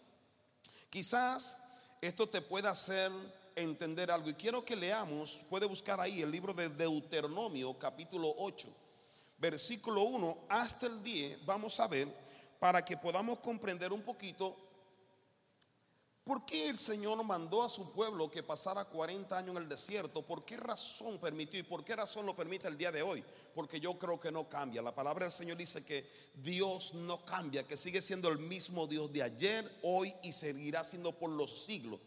Quizás 0.91 1.59
esto 2.01 2.29
te 2.29 2.41
pueda 2.41 2.71
hacer 2.71 3.11
entender 3.61 4.11
algo. 4.11 4.31
Y 4.31 4.35
quiero 4.35 4.65
que 4.65 4.77
leamos, 4.77 5.41
puede 5.49 5.67
buscar 5.67 6.01
ahí 6.01 6.23
el 6.23 6.31
libro 6.31 6.55
de 6.55 6.69
Deuteronomio 6.69 7.79
capítulo 7.79 8.35
8, 8.39 8.69
versículo 9.39 10.03
1 10.03 10.39
hasta 10.49 10.87
el 10.87 11.03
10, 11.03 11.45
vamos 11.45 11.79
a 11.81 11.87
ver, 11.87 12.09
para 12.59 12.85
que 12.85 12.97
podamos 12.97 13.39
comprender 13.39 13.93
un 13.93 14.03
poquito 14.03 14.57
por 16.29 16.45
qué 16.45 16.69
el 16.69 16.79
Señor 16.79 17.25
mandó 17.25 17.63
a 17.63 17.71
su 17.71 17.91
pueblo 17.95 18.31
que 18.31 18.43
pasara 18.43 18.85
40 18.85 19.39
años 19.39 19.57
en 19.57 19.63
el 19.63 19.69
desierto, 19.69 20.21
por 20.21 20.45
qué 20.45 20.59
razón 20.59 21.19
permitió 21.19 21.59
y 21.59 21.63
por 21.63 21.83
qué 21.83 21.97
razón 21.97 22.27
lo 22.27 22.37
permite 22.37 22.69
el 22.69 22.77
día 22.77 22.93
de 22.93 23.01
hoy. 23.01 23.25
Porque 23.55 23.81
yo 23.81 23.99
creo 23.99 24.21
que 24.21 24.31
no 24.31 24.47
cambia. 24.47 24.83
La 24.83 24.95
palabra 24.95 25.25
del 25.25 25.33
Señor 25.33 25.57
dice 25.57 25.87
que 25.87 26.07
Dios 26.35 26.93
no 26.93 27.25
cambia, 27.25 27.67
que 27.67 27.79
sigue 27.79 28.03
siendo 28.03 28.29
el 28.29 28.39
mismo 28.41 28.87
Dios 28.87 29.11
de 29.11 29.23
ayer, 29.23 29.79
hoy 29.83 30.15
y 30.23 30.35
seguirá 30.35 30.85
siendo 30.85 31.13
por 31.13 31.31
los 31.31 31.65
siglos. 31.65 31.99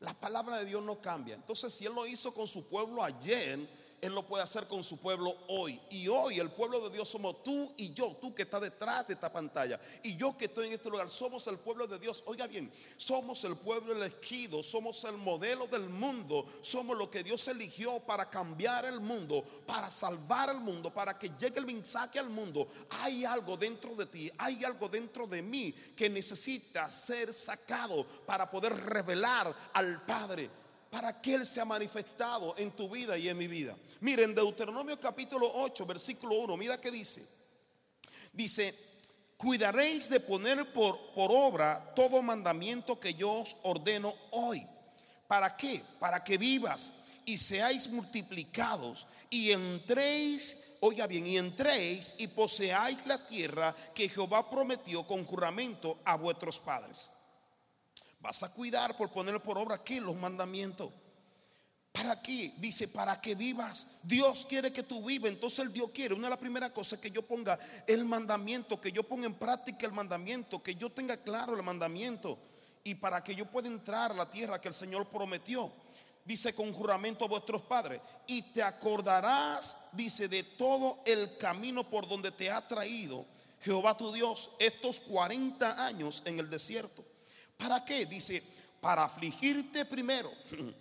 La 0.00 0.12
palabra 0.12 0.58
de 0.58 0.66
Dios 0.66 0.82
no 0.82 1.00
cambia. 1.00 1.34
Entonces, 1.34 1.72
si 1.72 1.86
Él 1.86 1.94
lo 1.94 2.06
hizo 2.06 2.34
con 2.34 2.46
su 2.46 2.68
pueblo 2.68 3.02
ayer, 3.02 3.58
él 4.00 4.14
lo 4.14 4.26
puede 4.26 4.42
hacer 4.42 4.66
con 4.68 4.84
su 4.84 4.98
pueblo 4.98 5.36
hoy. 5.48 5.80
Y 5.90 6.08
hoy 6.08 6.38
el 6.38 6.50
pueblo 6.50 6.80
de 6.80 6.94
Dios 6.94 7.08
somos 7.08 7.42
tú 7.42 7.72
y 7.76 7.92
yo, 7.92 8.16
tú 8.20 8.34
que 8.34 8.42
estás 8.42 8.60
detrás 8.60 9.06
de 9.06 9.14
esta 9.14 9.32
pantalla. 9.32 9.80
Y 10.02 10.16
yo 10.16 10.36
que 10.36 10.46
estoy 10.46 10.68
en 10.68 10.74
este 10.74 10.90
lugar, 10.90 11.08
somos 11.08 11.46
el 11.46 11.58
pueblo 11.58 11.86
de 11.86 11.98
Dios. 11.98 12.22
Oiga 12.26 12.46
bien, 12.46 12.70
somos 12.96 13.42
el 13.44 13.56
pueblo 13.56 13.92
elegido, 13.92 14.62
somos 14.62 15.02
el 15.04 15.16
modelo 15.16 15.66
del 15.66 15.88
mundo, 15.88 16.46
somos 16.60 16.96
lo 16.96 17.10
que 17.10 17.22
Dios 17.22 17.48
eligió 17.48 18.00
para 18.00 18.28
cambiar 18.28 18.84
el 18.84 19.00
mundo, 19.00 19.44
para 19.66 19.90
salvar 19.90 20.50
el 20.50 20.60
mundo, 20.60 20.92
para 20.92 21.18
que 21.18 21.30
llegue 21.38 21.58
el 21.58 21.66
mensaje 21.66 22.18
al 22.18 22.28
mundo. 22.28 22.68
Hay 23.02 23.24
algo 23.24 23.56
dentro 23.56 23.94
de 23.94 24.06
ti, 24.06 24.30
hay 24.38 24.64
algo 24.64 24.88
dentro 24.88 25.26
de 25.26 25.42
mí 25.42 25.72
que 25.96 26.10
necesita 26.10 26.90
ser 26.90 27.32
sacado 27.32 28.04
para 28.26 28.50
poder 28.50 28.74
revelar 28.74 29.54
al 29.72 30.04
Padre 30.04 30.63
para 30.94 31.20
que 31.20 31.34
Él 31.34 31.44
sea 31.44 31.64
manifestado 31.64 32.54
en 32.56 32.70
tu 32.70 32.88
vida 32.88 33.18
y 33.18 33.28
en 33.28 33.36
mi 33.36 33.48
vida. 33.48 33.76
Miren, 33.98 34.32
Deuteronomio 34.32 35.00
capítulo 35.00 35.50
8, 35.52 35.84
versículo 35.86 36.36
1, 36.36 36.56
mira 36.56 36.80
qué 36.80 36.92
dice. 36.92 37.26
Dice, 38.32 38.72
cuidaréis 39.36 40.08
de 40.08 40.20
poner 40.20 40.72
por, 40.72 40.96
por 41.12 41.32
obra 41.32 41.92
todo 41.96 42.22
mandamiento 42.22 43.00
que 43.00 43.12
yo 43.12 43.32
os 43.32 43.56
ordeno 43.64 44.14
hoy. 44.30 44.64
¿Para 45.26 45.56
qué? 45.56 45.82
Para 45.98 46.22
que 46.22 46.38
vivas 46.38 46.92
y 47.24 47.38
seáis 47.38 47.88
multiplicados 47.88 49.08
y 49.30 49.50
entréis, 49.50 50.76
oiga 50.78 51.08
bien, 51.08 51.26
y 51.26 51.38
entréis 51.38 52.14
y 52.18 52.28
poseáis 52.28 53.04
la 53.06 53.26
tierra 53.26 53.74
que 53.92 54.08
Jehová 54.08 54.48
prometió 54.48 55.04
con 55.04 55.24
juramento 55.24 55.98
a 56.04 56.14
vuestros 56.16 56.60
padres. 56.60 57.10
Vas 58.24 58.42
a 58.42 58.48
cuidar 58.48 58.96
por 58.96 59.10
poner 59.10 59.38
por 59.42 59.58
obra 59.58 59.74
aquí 59.74 60.00
los 60.00 60.16
mandamientos. 60.16 60.90
¿Para 61.92 62.22
qué? 62.22 62.54
Dice, 62.56 62.88
para 62.88 63.20
que 63.20 63.34
vivas. 63.34 63.98
Dios 64.02 64.46
quiere 64.48 64.72
que 64.72 64.82
tú 64.82 65.04
vivas. 65.04 65.30
Entonces 65.30 65.58
el 65.58 65.70
Dios 65.70 65.90
quiere. 65.90 66.14
Una 66.14 66.28
de 66.28 66.30
las 66.30 66.38
primeras 66.38 66.70
cosas 66.70 66.98
que 67.00 67.10
yo 67.10 67.20
ponga 67.20 67.58
el 67.86 68.06
mandamiento, 68.06 68.80
que 68.80 68.90
yo 68.90 69.02
ponga 69.02 69.26
en 69.26 69.34
práctica 69.34 69.84
el 69.84 69.92
mandamiento, 69.92 70.62
que 70.62 70.74
yo 70.74 70.90
tenga 70.90 71.18
claro 71.18 71.54
el 71.54 71.62
mandamiento. 71.62 72.38
Y 72.82 72.94
para 72.94 73.22
que 73.22 73.34
yo 73.34 73.44
pueda 73.44 73.68
entrar 73.68 74.12
a 74.12 74.14
la 74.14 74.30
tierra 74.30 74.58
que 74.58 74.68
el 74.68 74.74
Señor 74.74 75.06
prometió. 75.06 75.70
Dice 76.24 76.54
con 76.54 76.72
juramento 76.72 77.26
a 77.26 77.28
vuestros 77.28 77.60
padres. 77.60 78.00
Y 78.26 78.40
te 78.54 78.62
acordarás, 78.62 79.76
dice, 79.92 80.28
de 80.28 80.44
todo 80.44 81.02
el 81.04 81.36
camino 81.36 81.84
por 81.86 82.08
donde 82.08 82.32
te 82.32 82.50
ha 82.50 82.66
traído 82.66 83.26
Jehová 83.60 83.94
tu 83.98 84.14
Dios 84.14 84.48
estos 84.58 84.98
40 85.00 85.84
años 85.84 86.22
en 86.24 86.38
el 86.38 86.48
desierto 86.48 87.04
¿Para 87.56 87.84
qué? 87.84 88.06
Dice, 88.06 88.42
para 88.80 89.04
afligirte 89.04 89.84
primero. 89.84 90.30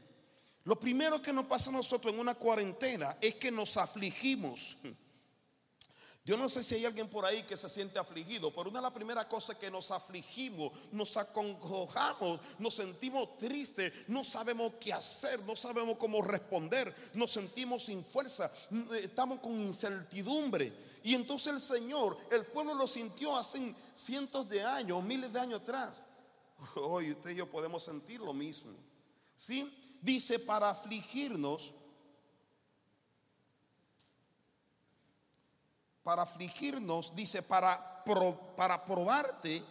Lo 0.65 0.79
primero 0.79 1.21
que 1.21 1.33
nos 1.33 1.45
pasa 1.45 1.69
a 1.69 1.73
nosotros 1.73 2.13
en 2.13 2.19
una 2.19 2.35
cuarentena 2.35 3.17
es 3.19 3.35
que 3.35 3.51
nos 3.51 3.77
afligimos. 3.77 4.77
Yo 6.25 6.37
no 6.37 6.47
sé 6.47 6.63
si 6.63 6.75
hay 6.75 6.85
alguien 6.85 7.09
por 7.09 7.25
ahí 7.25 7.43
que 7.43 7.57
se 7.57 7.67
siente 7.67 7.99
afligido, 7.99 8.49
pero 8.49 8.69
una 8.69 8.79
de 8.79 8.83
las 8.83 8.93
primeras 8.93 9.25
cosas 9.25 9.57
que 9.57 9.69
nos 9.69 9.91
afligimos, 9.91 10.71
nos 10.93 11.17
acongojamos, 11.17 12.39
nos 12.59 12.75
sentimos 12.75 13.37
tristes, 13.37 13.91
no 14.07 14.23
sabemos 14.23 14.71
qué 14.79 14.93
hacer, 14.93 15.41
no 15.41 15.57
sabemos 15.57 15.97
cómo 15.97 16.21
responder, 16.21 16.95
nos 17.13 17.29
sentimos 17.29 17.83
sin 17.83 18.05
fuerza, 18.05 18.49
estamos 19.01 19.41
con 19.41 19.59
incertidumbre. 19.59 20.71
Y 21.03 21.13
entonces 21.13 21.53
el 21.53 21.59
Señor, 21.59 22.17
el 22.31 22.45
pueblo 22.45 22.73
lo 22.73 22.87
sintió 22.87 23.35
hace 23.35 23.75
cientos 23.93 24.47
de 24.47 24.63
años, 24.63 25.03
miles 25.03 25.33
de 25.33 25.41
años 25.41 25.59
atrás. 25.59 26.03
Hoy 26.75 27.12
usted 27.12 27.32
y 27.32 27.36
yo 27.36 27.50
podemos 27.50 27.84
sentir 27.84 28.20
lo 28.20 28.34
mismo. 28.34 28.72
¿Sí? 29.36 30.00
Dice 30.01 30.39
para 30.39 30.70
afligirnos, 30.70 31.74
para 36.03 36.24
afligirnos, 36.24 37.15
dice 37.15 37.41
para, 37.41 38.03
para 38.58 38.84
probarte, 38.86 39.63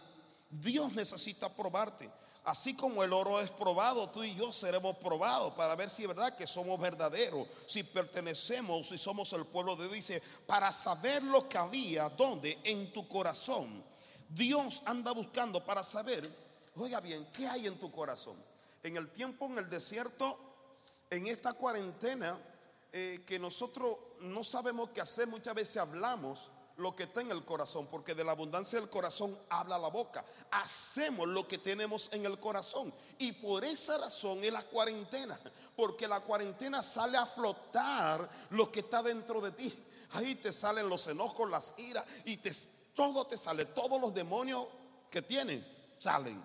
Dios 0.49 0.93
necesita 0.93 1.49
probarte. 1.55 2.09
Así 2.45 2.75
como 2.75 3.03
el 3.03 3.13
oro 3.13 3.39
es 3.39 3.49
probado, 3.49 4.09
tú 4.09 4.21
y 4.23 4.35
yo 4.35 4.51
seremos 4.51 4.97
probados 4.97 5.53
para 5.53 5.75
ver 5.75 5.89
si 5.89 6.01
es 6.01 6.09
verdad 6.09 6.35
que 6.35 6.45
somos 6.45 6.77
verdaderos, 6.77 7.47
si 7.65 7.83
pertenecemos, 7.83 8.87
si 8.87 8.97
somos 8.97 9.31
el 9.31 9.45
pueblo 9.45 9.77
de 9.77 9.83
Dios. 9.83 9.95
Dice, 9.95 10.21
para 10.45 10.71
saber 10.73 11.23
lo 11.23 11.47
que 11.47 11.57
había, 11.57 12.09
donde 12.09 12.59
en 12.63 12.91
tu 12.91 13.07
corazón. 13.07 13.81
Dios 14.27 14.81
anda 14.85 15.11
buscando 15.11 15.63
para 15.63 15.83
saber 15.83 16.42
Oiga 16.75 16.99
bien, 17.01 17.27
¿qué 17.31 17.47
hay 17.47 17.67
en 17.67 17.77
tu 17.77 17.91
corazón? 17.91 18.35
En 18.81 18.97
el 18.97 19.09
tiempo 19.09 19.45
en 19.45 19.59
el 19.59 19.69
desierto, 19.69 20.37
en 21.09 21.27
esta 21.27 21.53
cuarentena 21.53 22.37
eh, 22.91 23.23
que 23.27 23.37
nosotros 23.37 23.97
no 24.21 24.43
sabemos 24.43 24.89
qué 24.89 25.01
hacer, 25.01 25.27
muchas 25.27 25.53
veces 25.53 25.77
hablamos 25.77 26.49
lo 26.77 26.95
que 26.95 27.03
está 27.03 27.21
en 27.21 27.29
el 27.29 27.45
corazón, 27.45 27.87
porque 27.91 28.15
de 28.15 28.23
la 28.23 28.31
abundancia 28.31 28.79
del 28.79 28.89
corazón 28.89 29.37
habla 29.49 29.77
la 29.77 29.89
boca. 29.89 30.25
Hacemos 30.49 31.27
lo 31.27 31.47
que 31.47 31.59
tenemos 31.59 32.09
en 32.11 32.25
el 32.25 32.39
corazón. 32.39 32.91
Y 33.19 33.33
por 33.33 33.63
esa 33.63 33.99
razón 33.99 34.43
es 34.43 34.51
la 34.51 34.63
cuarentena, 34.63 35.39
porque 35.75 36.07
la 36.07 36.21
cuarentena 36.21 36.81
sale 36.81 37.17
a 37.17 37.27
flotar 37.27 38.27
lo 38.49 38.71
que 38.71 38.79
está 38.79 39.03
dentro 39.03 39.39
de 39.41 39.51
ti. 39.51 39.71
Ahí 40.11 40.35
te 40.35 40.51
salen 40.51 40.89
los 40.89 41.05
enojos, 41.07 41.49
las 41.49 41.77
iras, 41.77 42.05
y 42.25 42.37
te, 42.37 42.51
todo 42.95 43.27
te 43.27 43.37
sale, 43.37 43.65
todos 43.65 44.01
los 44.01 44.13
demonios 44.13 44.65
que 45.11 45.21
tienes 45.21 45.71
salen. 45.99 46.41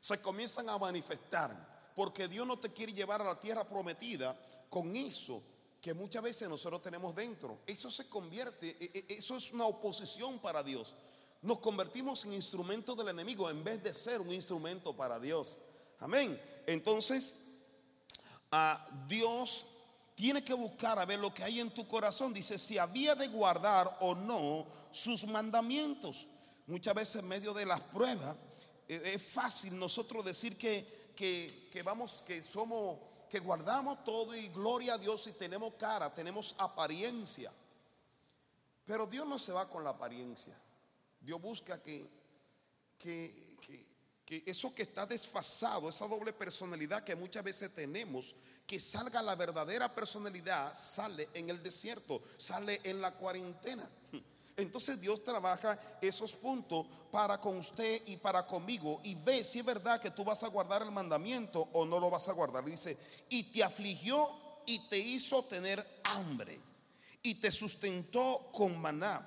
Se 0.00 0.20
comienzan 0.20 0.68
a 0.68 0.78
manifestar, 0.78 1.92
porque 1.94 2.28
Dios 2.28 2.46
no 2.46 2.58
te 2.58 2.72
quiere 2.72 2.92
llevar 2.92 3.20
a 3.20 3.24
la 3.24 3.40
tierra 3.40 3.64
prometida 3.64 4.38
con 4.68 4.94
eso 4.94 5.42
que 5.80 5.94
muchas 5.94 6.22
veces 6.22 6.48
nosotros 6.48 6.82
tenemos 6.82 7.14
dentro. 7.14 7.60
Eso 7.66 7.90
se 7.90 8.08
convierte, 8.08 8.76
e, 8.80 9.06
e, 9.08 9.18
eso 9.18 9.36
es 9.36 9.52
una 9.52 9.66
oposición 9.66 10.38
para 10.38 10.62
Dios. 10.62 10.94
Nos 11.42 11.60
convertimos 11.60 12.24
en 12.24 12.32
instrumento 12.32 12.94
del 12.94 13.08
enemigo 13.08 13.48
en 13.48 13.62
vez 13.62 13.82
de 13.82 13.94
ser 13.94 14.20
un 14.20 14.32
instrumento 14.32 14.96
para 14.96 15.20
Dios. 15.20 15.58
Amén. 16.00 16.40
Entonces, 16.66 17.44
a 18.50 18.86
Dios 19.08 19.64
tiene 20.14 20.42
que 20.42 20.54
buscar 20.54 20.98
a 20.98 21.04
ver 21.04 21.20
lo 21.20 21.32
que 21.32 21.44
hay 21.44 21.60
en 21.60 21.70
tu 21.70 21.86
corazón. 21.86 22.34
Dice, 22.34 22.58
si 22.58 22.76
había 22.76 23.14
de 23.14 23.28
guardar 23.28 23.98
o 24.00 24.14
no 24.14 24.66
sus 24.92 25.26
mandamientos. 25.26 26.26
Muchas 26.66 26.94
veces 26.94 27.22
en 27.22 27.28
medio 27.28 27.54
de 27.54 27.66
las 27.66 27.80
pruebas 27.80 28.36
es 28.88 29.22
fácil 29.22 29.78
nosotros 29.78 30.24
decir 30.24 30.56
que, 30.56 31.12
que, 31.14 31.68
que 31.70 31.82
vamos, 31.82 32.22
que 32.26 32.42
somos 32.42 32.98
que 33.28 33.40
guardamos 33.40 34.02
todo 34.04 34.34
y 34.34 34.48
gloria 34.48 34.94
a 34.94 34.98
Dios 34.98 35.26
y 35.26 35.32
tenemos 35.32 35.74
cara, 35.74 36.12
tenemos 36.14 36.54
apariencia. 36.58 37.52
Pero 38.86 39.06
Dios 39.06 39.26
no 39.26 39.38
se 39.38 39.52
va 39.52 39.68
con 39.68 39.84
la 39.84 39.90
apariencia. 39.90 40.58
Dios 41.20 41.40
busca 41.40 41.82
que, 41.82 42.08
que, 42.96 43.58
que, 44.24 44.42
eso 44.46 44.74
que 44.74 44.82
está 44.82 45.04
desfasado, 45.04 45.88
esa 45.88 46.06
doble 46.06 46.32
personalidad 46.32 47.04
que 47.04 47.14
muchas 47.14 47.44
veces 47.44 47.74
tenemos, 47.74 48.34
que 48.66 48.80
salga 48.80 49.22
la 49.22 49.34
verdadera 49.34 49.94
personalidad, 49.94 50.74
sale 50.74 51.28
en 51.34 51.50
el 51.50 51.62
desierto, 51.62 52.22
sale 52.38 52.80
en 52.84 53.00
la 53.00 53.12
cuarentena. 53.12 53.88
Entonces 54.58 55.00
Dios 55.00 55.22
trabaja 55.22 55.78
esos 56.00 56.32
puntos 56.32 56.84
para 57.12 57.38
con 57.38 57.58
usted 57.58 58.02
y 58.06 58.16
para 58.16 58.44
conmigo 58.44 59.00
y 59.04 59.14
ve 59.14 59.44
si 59.44 59.60
es 59.60 59.64
verdad 59.64 60.00
que 60.00 60.10
tú 60.10 60.24
vas 60.24 60.42
a 60.42 60.48
guardar 60.48 60.82
el 60.82 60.90
mandamiento 60.90 61.68
o 61.72 61.84
no 61.84 62.00
lo 62.00 62.10
vas 62.10 62.28
a 62.28 62.32
guardar. 62.32 62.64
Dice, 62.64 62.98
y 63.28 63.44
te 63.44 63.62
afligió 63.62 64.28
y 64.66 64.80
te 64.88 64.98
hizo 64.98 65.44
tener 65.44 65.86
hambre 66.02 66.60
y 67.22 67.36
te 67.36 67.52
sustentó 67.52 68.48
con 68.52 68.76
maná, 68.80 69.24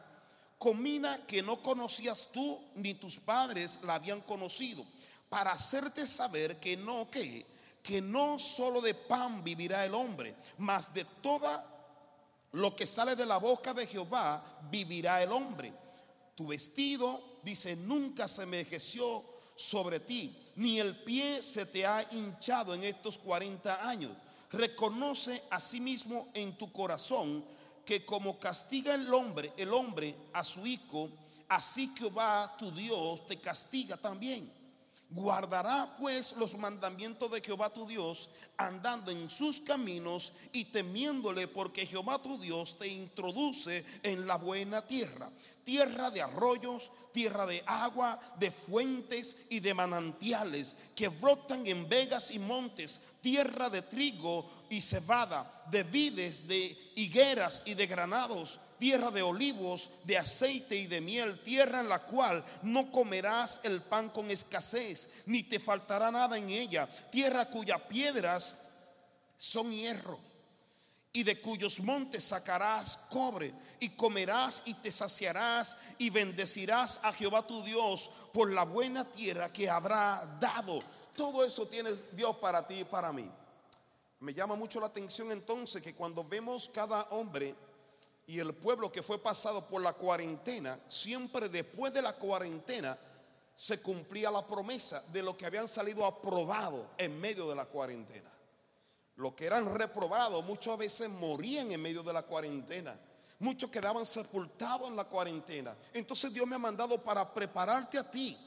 comida 0.57 1.25
que 1.25 1.41
no 1.41 1.63
conocías 1.63 2.27
tú 2.33 2.59
ni 2.75 2.93
tus 2.93 3.17
padres 3.17 3.79
la 3.83 3.95
habían 3.95 4.19
conocido, 4.19 4.85
para 5.29 5.53
hacerte 5.53 6.05
saber 6.07 6.59
que 6.59 6.75
no 6.75 7.09
que 7.09 7.49
que 7.81 8.01
no 8.01 8.37
solo 8.37 8.81
de 8.81 8.93
pan 8.93 9.43
vivirá 9.43 9.85
el 9.85 9.95
hombre, 9.95 10.35
mas 10.57 10.93
de 10.93 11.05
toda 11.23 11.65
lo 12.53 12.75
que 12.75 12.85
sale 12.85 13.15
de 13.15 13.25
la 13.25 13.37
boca 13.37 13.73
de 13.73 13.87
Jehová 13.87 14.43
vivirá 14.69 15.23
el 15.23 15.31
hombre. 15.31 15.73
Tu 16.35 16.47
vestido, 16.47 17.39
dice, 17.43 17.75
nunca 17.75 18.27
se 18.27 18.43
envejeció 18.43 19.23
sobre 19.55 19.99
ti, 19.99 20.35
ni 20.55 20.79
el 20.79 20.95
pie 20.95 21.41
se 21.43 21.65
te 21.65 21.85
ha 21.85 22.05
hinchado 22.11 22.73
en 22.73 22.83
estos 22.83 23.17
40 23.17 23.87
años. 23.87 24.11
Reconoce 24.51 25.43
a 25.49 25.59
sí 25.59 25.79
mismo 25.79 26.27
en 26.33 26.57
tu 26.57 26.71
corazón 26.71 27.43
que 27.85 28.05
como 28.05 28.37
castiga 28.37 28.95
el 28.95 29.13
hombre, 29.13 29.53
el 29.57 29.73
hombre 29.73 30.15
a 30.33 30.43
su 30.43 30.65
hijo, 30.67 31.09
así 31.47 31.93
Jehová 31.97 32.55
tu 32.57 32.71
Dios 32.71 33.25
te 33.25 33.39
castiga 33.39 33.97
también. 33.97 34.51
Guardará 35.13 35.93
pues 35.99 36.37
los 36.37 36.57
mandamientos 36.57 37.29
de 37.31 37.41
Jehová 37.41 37.69
tu 37.69 37.85
Dios, 37.85 38.29
andando 38.55 39.11
en 39.11 39.29
sus 39.29 39.59
caminos 39.59 40.31
y 40.53 40.65
temiéndole, 40.65 41.49
porque 41.49 41.85
Jehová 41.85 42.21
tu 42.21 42.39
Dios 42.39 42.77
te 42.77 42.87
introduce 42.87 43.83
en 44.03 44.25
la 44.25 44.37
buena 44.37 44.81
tierra, 44.87 45.29
tierra 45.65 46.11
de 46.11 46.21
arroyos, 46.21 46.91
tierra 47.11 47.45
de 47.45 47.61
agua, 47.65 48.17
de 48.39 48.51
fuentes 48.51 49.35
y 49.49 49.59
de 49.59 49.73
manantiales 49.73 50.77
que 50.95 51.09
brotan 51.09 51.67
en 51.67 51.89
vegas 51.89 52.31
y 52.31 52.39
montes, 52.39 53.01
tierra 53.19 53.69
de 53.69 53.81
trigo 53.81 54.49
y 54.69 54.79
cebada, 54.79 55.65
de 55.69 55.83
vides, 55.83 56.47
de 56.47 56.93
higueras 56.95 57.63
y 57.65 57.73
de 57.73 57.85
granados 57.85 58.59
tierra 58.81 59.11
de 59.11 59.21
olivos, 59.21 59.89
de 60.05 60.17
aceite 60.17 60.75
y 60.75 60.87
de 60.87 61.01
miel, 61.01 61.43
tierra 61.43 61.81
en 61.81 61.87
la 61.87 61.99
cual 61.99 62.43
no 62.63 62.91
comerás 62.91 63.61
el 63.63 63.79
pan 63.79 64.09
con 64.09 64.31
escasez, 64.31 65.11
ni 65.27 65.43
te 65.43 65.59
faltará 65.59 66.09
nada 66.09 66.35
en 66.35 66.49
ella, 66.49 66.87
tierra 67.11 67.45
cuyas 67.45 67.79
piedras 67.81 68.69
son 69.37 69.69
hierro, 69.69 70.17
y 71.13 71.21
de 71.21 71.39
cuyos 71.39 71.79
montes 71.79 72.23
sacarás 72.23 72.97
cobre, 73.11 73.53
y 73.79 73.89
comerás 73.89 74.63
y 74.65 74.73
te 74.73 74.89
saciarás, 74.89 75.77
y 75.99 76.09
bendecirás 76.09 77.01
a 77.03 77.13
Jehová 77.13 77.45
tu 77.45 77.61
Dios 77.61 78.09
por 78.33 78.51
la 78.51 78.63
buena 78.63 79.05
tierra 79.05 79.53
que 79.53 79.69
habrá 79.69 80.25
dado. 80.39 80.81
Todo 81.15 81.45
eso 81.45 81.67
tiene 81.67 81.91
Dios 82.13 82.35
para 82.37 82.65
ti 82.65 82.79
y 82.79 82.85
para 82.85 83.13
mí. 83.13 83.29
Me 84.21 84.33
llama 84.33 84.55
mucho 84.55 84.79
la 84.79 84.87
atención 84.87 85.31
entonces 85.31 85.83
que 85.83 85.93
cuando 85.93 86.23
vemos 86.23 86.67
cada 86.73 87.03
hombre, 87.11 87.55
y 88.27 88.39
el 88.39 88.53
pueblo 88.53 88.91
que 88.91 89.03
fue 89.03 89.19
pasado 89.19 89.65
por 89.67 89.81
la 89.81 89.93
cuarentena, 89.93 90.79
siempre 90.87 91.49
después 91.49 91.93
de 91.93 92.01
la 92.01 92.13
cuarentena 92.13 92.97
se 93.55 93.81
cumplía 93.81 94.31
la 94.31 94.45
promesa 94.45 95.03
de 95.11 95.21
lo 95.21 95.37
que 95.37 95.45
habían 95.45 95.67
salido 95.67 96.05
aprobado 96.05 96.87
en 96.97 97.19
medio 97.19 97.49
de 97.49 97.55
la 97.55 97.65
cuarentena. 97.65 98.29
Los 99.17 99.33
que 99.33 99.45
eran 99.45 99.73
reprobados 99.75 100.43
muchas 100.45 100.77
veces 100.77 101.09
morían 101.09 101.71
en 101.71 101.81
medio 101.81 102.01
de 102.01 102.13
la 102.13 102.23
cuarentena. 102.23 102.97
Muchos 103.39 103.69
quedaban 103.69 104.05
sepultados 104.05 104.87
en 104.87 104.95
la 104.95 105.03
cuarentena. 105.05 105.75
Entonces 105.93 106.33
Dios 106.33 106.47
me 106.47 106.55
ha 106.55 106.59
mandado 106.59 107.01
para 107.01 107.31
prepararte 107.31 107.97
a 107.97 108.09
ti. 108.09 108.37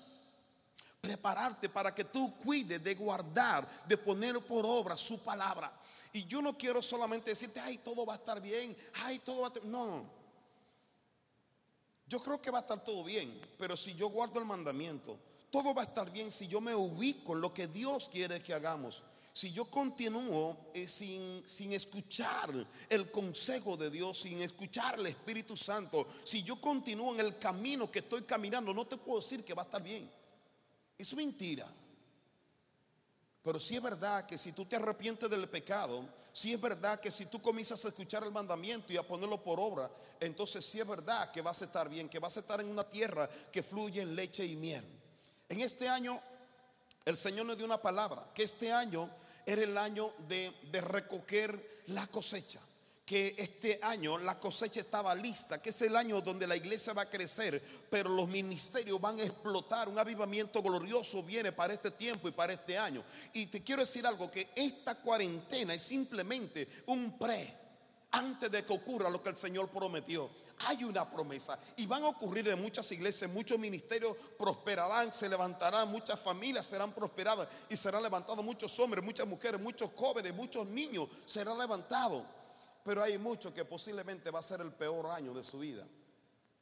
Prepararte 1.01 1.69
para 1.69 1.95
que 1.95 2.05
tú 2.05 2.35
cuides 2.39 2.83
de 2.83 2.95
guardar, 2.95 3.69
de 3.87 3.97
poner 3.97 4.41
por 4.41 4.65
obra 4.65 4.97
su 4.97 5.23
palabra. 5.23 5.71
Y 6.15 6.27
yo 6.27 6.41
no 6.41 6.57
quiero 6.57 6.81
solamente 6.81 7.31
decirte, 7.31 7.59
ay, 7.59 7.79
todo 7.79 8.07
va 8.07 8.13
a 8.13 8.17
estar 8.17 8.41
bien, 8.41 8.75
ay, 9.03 9.19
todo 9.19 9.41
va 9.41 9.49
a 9.49 9.49
estar... 9.49 9.65
No. 9.65 10.09
Yo 12.07 12.23
creo 12.23 12.41
que 12.41 12.53
va 12.53 12.59
a 12.59 12.61
estar 12.61 12.85
todo 12.85 13.03
bien, 13.03 13.37
pero 13.59 13.77
si 13.77 13.97
yo 13.97 14.09
guardo 14.11 14.39
el 14.39 14.45
mandamiento, 14.45 15.19
todo 15.51 15.75
va 15.75 15.83
a 15.83 15.87
estar 15.87 16.13
bien 16.13 16.31
si 16.31 16.47
yo 16.47 16.61
me 16.61 16.73
ubico 16.73 17.33
en 17.33 17.41
lo 17.41 17.53
que 17.53 17.67
Dios 17.67 18.09
quiere 18.09 18.41
que 18.41 18.55
hagamos. 18.55 19.03
Si 19.33 19.51
yo 19.51 19.65
continúo 19.65 20.57
eh, 20.73 20.87
sin, 20.87 21.43
sin 21.49 21.73
escuchar 21.73 22.49
el 22.89 23.11
consejo 23.11 23.77
de 23.77 23.91
Dios, 23.91 24.21
sin 24.21 24.41
escuchar 24.41 24.97
el 25.01 25.09
Espíritu 25.09 25.57
Santo, 25.57 26.07
si 26.23 26.45
yo 26.45 26.61
continúo 26.61 27.13
en 27.13 27.27
el 27.27 27.39
camino 27.39 27.91
que 27.91 27.99
estoy 27.99 28.23
caminando, 28.23 28.73
no 28.73 28.87
te 28.87 28.99
puedo 28.99 29.19
decir 29.19 29.45
que 29.45 29.53
va 29.53 29.63
a 29.63 29.65
estar 29.65 29.83
bien. 29.83 30.09
Es 30.97 31.13
mentira. 31.17 31.67
Pero 33.45 33.61
si 33.61 33.77
es 33.77 33.83
verdad 33.83 34.27
que 34.27 34.39
si 34.39 34.53
tú 34.53 34.65
te 34.65 34.77
arrepientes 34.77 35.29
del 35.29 35.49
pecado, 35.49 36.09
si 36.33 36.55
es 36.55 36.61
verdad 36.61 36.99
que 36.99 37.11
si 37.11 37.27
tú 37.27 37.43
comienzas 37.43 37.85
a 37.85 37.89
escuchar 37.89 38.25
el 38.25 38.33
mandamiento 38.33 38.93
y 38.93 38.97
a 38.97 39.07
ponerlo 39.07 39.43
por 39.43 39.61
obra, 39.61 39.91
entonces 40.19 40.65
sí 40.65 40.81
es 40.81 40.89
verdad 40.89 41.31
que 41.31 41.43
vas 41.43 41.61
a 41.61 41.67
estar 41.67 41.89
bien, 41.89 42.09
que 42.09 42.19
vas 42.19 42.37
a 42.39 42.41
estar 42.41 42.61
en 42.61 42.69
una 42.69 42.85
tierra 42.85 43.29
que 43.53 43.63
fluye 43.63 44.01
en 44.01 44.17
leche 44.17 44.47
y 44.47 44.57
miel. 44.57 44.85
En 45.51 45.61
este 45.61 45.89
año, 45.89 46.19
el 47.05 47.17
Señor 47.19 47.45
nos 47.45 47.59
dio 47.59 47.67
una 47.67 47.83
palabra, 47.83 48.25
que 48.35 48.45
este 48.45 48.73
año 48.73 49.11
era 49.45 49.63
el 49.63 49.77
año 49.77 50.11
de 50.27 50.81
recoger 50.81 51.83
la 51.89 52.07
cosecha 52.07 52.61
que 53.05 53.35
este 53.37 53.79
año 53.83 54.19
la 54.19 54.39
cosecha 54.41 54.81
estaba 54.81 55.15
lista, 55.15 55.61
que 55.61 55.71
es 55.71 55.83
el 55.83 55.95
año 55.95 56.23
donde 56.23 56.47
la 56.47 56.57
iglesia 56.57 56.95
va 56.95 57.03
a 57.03 57.11
crecer, 57.11 57.63
pero 57.91 58.09
los 58.09 58.29
ministerios 58.29 58.99
van 59.01 59.19
a 59.19 59.25
explotar, 59.25 59.89
un 59.89 59.99
avivamiento 59.99 60.63
glorioso 60.63 61.23
viene 61.23 61.53
para 61.53 61.75
este 61.75 61.91
tiempo 61.91 62.29
y 62.29 62.33
para 62.33 62.55
este 62.55 62.79
año. 62.79 63.05
Y 63.35 63.47
te 63.47 63.63
quiero 63.63 63.83
decir 63.83 64.07
algo, 64.07 64.31
que 64.31 64.49
esta 64.57 64.95
cuarentena 64.95 65.75
es 65.75 65.83
simplemente 65.83 66.67
un 66.87 67.19
pre, 67.19 67.65
antes 68.13 68.51
de 68.51 68.65
que 68.65 68.73
ocurra 68.73 69.11
lo 69.11 69.23
que 69.23 69.29
el 69.29 69.37
Señor 69.37 69.69
prometió. 69.69 70.31
Hay 70.67 70.85
una 70.85 71.11
promesa 71.11 71.59
y 71.77 71.85
van 71.85 72.05
a 72.05 72.09
ocurrir 72.09 72.49
en 72.49 72.63
muchas 72.63 72.91
iglesias, 72.93 73.31
muchos 73.31 73.59
ministerios 73.59 74.17
prosperarán, 74.39 75.13
se 75.13 75.29
levantarán, 75.29 75.91
muchas 75.91 76.19
familias 76.19 76.65
serán 76.65 76.93
prosperadas 76.93 77.49
y 77.69 77.77
serán 77.77 78.03
levantados 78.03 78.43
muchos 78.43 78.79
hombres, 78.79 79.05
muchas 79.05 79.27
mujeres, 79.27 79.61
muchos 79.61 79.91
jóvenes, 79.95 80.33
muchos 80.33 80.67
niños 80.69 81.09
serán 81.27 81.59
levantados. 81.59 82.23
Pero 82.85 83.03
hay 83.03 83.19
muchos 83.19 83.53
que 83.53 83.65
posiblemente 83.65 84.31
va 84.31 84.41
a 84.41 84.43
ser 84.43 84.61
el 84.61 84.71
peor 84.73 85.07
año 85.07 85.33
de 85.33 85.43
su 85.43 85.59
vida, 85.59 85.87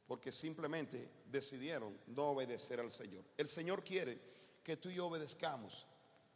porque 0.07 0.31
simplemente 0.31 1.09
decidieron 1.25 1.97
no 2.07 2.29
obedecer 2.29 2.79
al 2.79 2.91
Señor. 2.91 3.23
El 3.37 3.47
Señor 3.47 3.83
quiere 3.83 4.19
que 4.63 4.77
tú 4.77 4.89
y 4.89 4.95
yo 4.95 5.07
obedezcamos. 5.07 5.85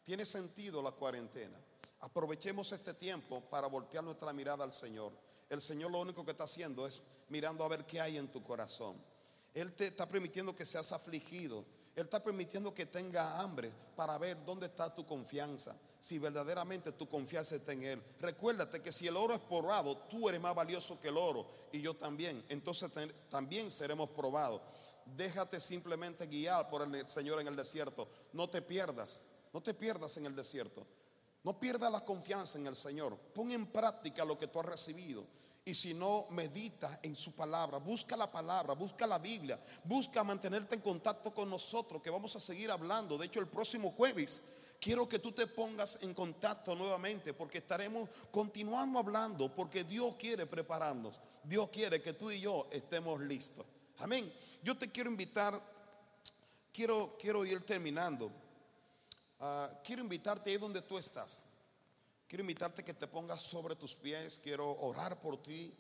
Tiene 0.04 0.26
sentido 0.26 0.82
la 0.82 0.92
cuarentena. 0.92 1.58
Aprovechemos 2.02 2.72
este 2.74 2.94
tiempo 2.94 3.42
para 3.50 3.68
voltear 3.68 4.04
nuestra 4.04 4.34
mirada 4.34 4.64
al 4.64 4.74
Señor. 4.74 5.14
El 5.50 5.62
Señor 5.62 5.92
lo 5.92 6.02
único 6.02 6.26
que 6.26 6.32
está 6.32 6.44
haciendo 6.44 6.86
es 6.86 7.02
mirando 7.30 7.64
a 7.64 7.70
ver 7.70 7.86
qué 7.86 8.02
hay 8.02 8.18
en 8.18 8.32
tu 8.32 8.44
corazón. 8.44 8.98
Él 9.54 9.74
te 9.74 9.88
está 9.88 10.08
permitiendo 10.08 10.56
que 10.56 10.66
seas 10.66 10.92
afligido. 10.92 11.66
Él 11.98 12.04
está 12.04 12.24
permitiendo 12.24 12.76
que 12.76 12.86
tenga 12.86 13.40
hambre 13.40 13.72
para 13.96 14.20
ver 14.20 14.46
dónde 14.46 14.68
está 14.68 14.94
tu 14.94 15.04
confianza. 15.04 15.76
Si 16.00 16.20
verdaderamente 16.20 16.92
tu 16.92 17.10
confianza 17.10 17.56
está 17.56 17.74
en 17.74 17.82
Él. 17.82 18.04
Recuérdate 18.20 18.84
que 18.84 18.92
si 18.92 19.08
el 19.08 19.18
oro 19.18 19.34
es 19.34 19.40
probado, 19.40 19.98
tú 20.08 20.30
eres 20.30 20.40
más 20.40 20.54
valioso 20.54 21.02
que 21.02 21.08
el 21.08 21.18
oro 21.18 21.48
y 21.72 21.82
yo 21.82 21.96
también. 21.96 22.46
Entonces 22.50 22.92
también 23.30 23.72
seremos 23.72 24.12
probados. 24.12 24.62
Déjate 25.16 25.60
simplemente 25.60 26.28
guiar 26.28 26.70
por 26.70 26.84
el 26.84 27.10
Señor 27.10 27.42
en 27.42 27.48
el 27.48 27.56
desierto. 27.56 28.08
No 28.32 28.48
te 28.48 28.62
pierdas. 28.62 29.24
No 29.52 29.60
te 29.60 29.74
pierdas 29.74 30.16
en 30.18 30.28
el 30.28 30.36
desierto. 30.36 30.86
No 31.44 31.60
pierdas 31.60 31.92
la 31.92 32.06
confianza 32.06 32.60
en 32.60 32.68
el 32.68 32.76
Señor. 32.76 33.18
Pon 33.34 33.50
en 33.50 33.66
práctica 33.66 34.24
lo 34.24 34.38
que 34.38 34.46
tú 34.46 34.60
has 34.60 34.68
recibido. 34.68 35.24
Y 35.68 35.76
si 35.76 35.94
no, 35.94 36.28
medita 36.30 37.02
en 37.04 37.14
su 37.14 37.36
palabra, 37.36 37.78
busca 37.80 38.16
la 38.16 38.32
palabra, 38.32 38.74
busca 38.74 39.06
la 39.06 39.20
Biblia, 39.20 39.60
busca 39.84 40.24
mantenerte 40.24 40.76
en 40.76 40.82
contacto 40.82 41.34
con 41.34 41.50
nosotros, 41.50 42.02
que 42.02 42.10
vamos 42.10 42.34
a 42.38 42.40
seguir 42.40 42.72
hablando. 42.72 43.18
De 43.18 43.26
hecho, 43.26 43.42
el 43.42 43.48
próximo 43.48 43.92
jueves 43.92 44.44
quiero 44.80 45.10
que 45.10 45.20
tú 45.20 45.34
te 45.34 45.46
pongas 45.46 46.02
en 46.04 46.14
contacto 46.14 46.74
nuevamente, 46.74 47.34
porque 47.34 47.58
estaremos 47.58 48.08
continuando 48.32 48.98
hablando, 48.98 49.54
porque 49.54 49.84
Dios 49.84 50.16
quiere 50.16 50.46
prepararnos. 50.46 51.20
Dios 51.44 51.68
quiere 51.68 52.02
que 52.02 52.14
tú 52.14 52.32
y 52.32 52.40
yo 52.40 52.70
estemos 52.72 53.20
listos. 53.20 53.66
Amén. 53.98 54.32
Yo 54.64 54.78
te 54.78 54.90
quiero 54.90 55.10
invitar, 55.10 55.60
quiero, 56.72 57.18
quiero 57.20 57.44
ir 57.44 57.66
terminando. 57.66 58.32
Ah, 59.42 59.70
quiero 59.84 60.02
invitarte 60.02 60.50
ahí 60.50 60.56
donde 60.56 60.82
tú 60.82 60.98
estás. 60.98 61.44
Quiero 62.28 62.42
invitarte 62.42 62.84
que 62.84 62.94
te 62.94 63.08
pongas 63.08 63.42
sobre 63.42 63.78
tus 63.78 63.96
pies. 63.96 64.42
Quiero 64.44 64.78
orar 64.82 65.18
por 65.22 65.42
ti. 65.42 65.74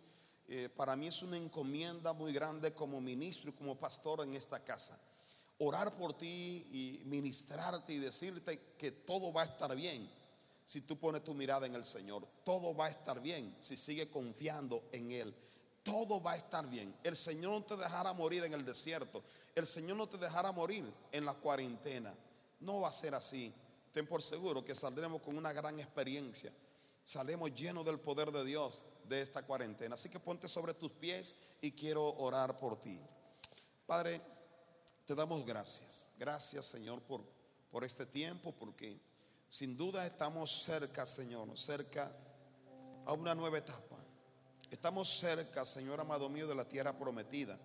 Eh, 0.47 0.69
para 0.69 0.95
mí 0.95 1.07
es 1.07 1.21
una 1.21 1.35
encomienda 1.35 2.13
muy 2.13 2.31
grande 2.31 2.73
como 2.73 3.01
ministro 3.01 3.49
y 3.49 3.53
como 3.53 3.75
pastor 3.75 4.21
en 4.23 4.33
esta 4.33 4.63
casa. 4.63 4.97
Orar 5.59 5.97
por 5.97 6.17
ti 6.17 6.65
y 6.71 7.01
ministrarte 7.03 7.91
y 7.91 7.97
decirte 7.97 8.75
que 8.77 8.91
todo 8.91 9.33
va 9.33 9.41
a 9.41 9.45
estar 9.45 9.75
bien 9.75 10.09
si 10.63 10.79
tú 10.81 10.97
pones 10.97 11.21
tu 11.21 11.33
mirada 11.33 11.67
en 11.67 11.75
el 11.75 11.83
Señor. 11.83 12.25
Todo 12.45 12.73
va 12.73 12.85
a 12.85 12.89
estar 12.91 13.19
bien 13.19 13.53
si 13.59 13.75
sigues 13.75 14.07
confiando 14.07 14.83
en 14.93 15.11
Él. 15.11 15.35
Todo 15.83 16.21
va 16.21 16.31
a 16.31 16.37
estar 16.37 16.65
bien. 16.69 16.95
El 17.03 17.17
Señor 17.17 17.51
no 17.51 17.63
te 17.63 17.75
dejará 17.75 18.13
morir 18.13 18.45
en 18.45 18.53
el 18.53 18.63
desierto. 18.63 19.21
El 19.53 19.67
Señor 19.67 19.97
no 19.97 20.07
te 20.07 20.17
dejará 20.17 20.53
morir 20.53 20.85
en 21.11 21.25
la 21.25 21.33
cuarentena. 21.33 22.15
No 22.61 22.79
va 22.79 22.87
a 22.87 22.93
ser 22.93 23.15
así 23.15 23.53
ten 23.97 24.05
por 24.05 24.21
seguro 24.21 24.63
que 24.63 24.75
saldremos 24.75 25.23
con 25.23 25.35
una 25.39 25.51
gran 25.51 25.79
experiencia. 25.79 26.53
Salemos 27.03 27.55
llenos 27.55 27.83
del 27.83 27.99
poder 27.99 28.31
de 28.31 28.45
Dios 28.45 28.85
de 29.09 29.21
esta 29.21 29.41
cuarentena. 29.41 29.95
Así 29.95 30.07
que 30.07 30.19
ponte 30.19 30.47
sobre 30.47 30.75
tus 30.75 30.91
pies 30.91 31.35
y 31.61 31.71
quiero 31.71 32.13
orar 32.17 32.59
por 32.59 32.79
ti. 32.79 33.01
Padre, 33.87 34.21
te 35.03 35.15
damos 35.15 35.43
gracias. 35.43 36.09
Gracias, 36.19 36.67
Señor, 36.67 37.01
por, 37.01 37.23
por 37.71 37.83
este 37.83 38.05
tiempo, 38.05 38.51
porque 38.51 39.01
sin 39.49 39.75
duda 39.75 40.05
estamos 40.05 40.51
cerca, 40.61 41.07
Señor, 41.07 41.57
cerca 41.57 42.15
a 43.03 43.13
una 43.13 43.33
nueva 43.33 43.57
etapa. 43.57 43.97
Estamos 44.69 45.09
cerca, 45.09 45.65
Señor 45.65 45.99
amado 45.99 46.29
mío, 46.29 46.45
de 46.45 46.53
la 46.53 46.69
tierra 46.69 46.95
prometida. 46.95 47.57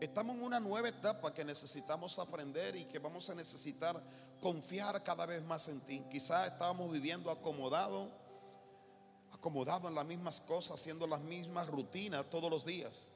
Estamos 0.00 0.34
en 0.34 0.42
una 0.42 0.58
nueva 0.58 0.88
etapa 0.88 1.32
que 1.32 1.44
necesitamos 1.44 2.18
aprender 2.18 2.74
y 2.74 2.86
que 2.86 2.98
vamos 2.98 3.30
a 3.30 3.36
necesitar 3.36 4.02
confiar 4.40 5.02
cada 5.02 5.26
vez 5.26 5.42
más 5.42 5.68
en 5.68 5.80
ti. 5.80 6.02
Quizás 6.10 6.52
estábamos 6.52 6.90
viviendo 6.90 7.30
acomodado, 7.30 8.08
acomodado 9.32 9.88
en 9.88 9.94
las 9.94 10.04
mismas 10.04 10.40
cosas, 10.40 10.80
haciendo 10.80 11.06
las 11.06 11.20
mismas 11.20 11.68
rutinas 11.68 12.28
todos 12.30 12.50
los 12.50 12.64
días. 12.64 13.08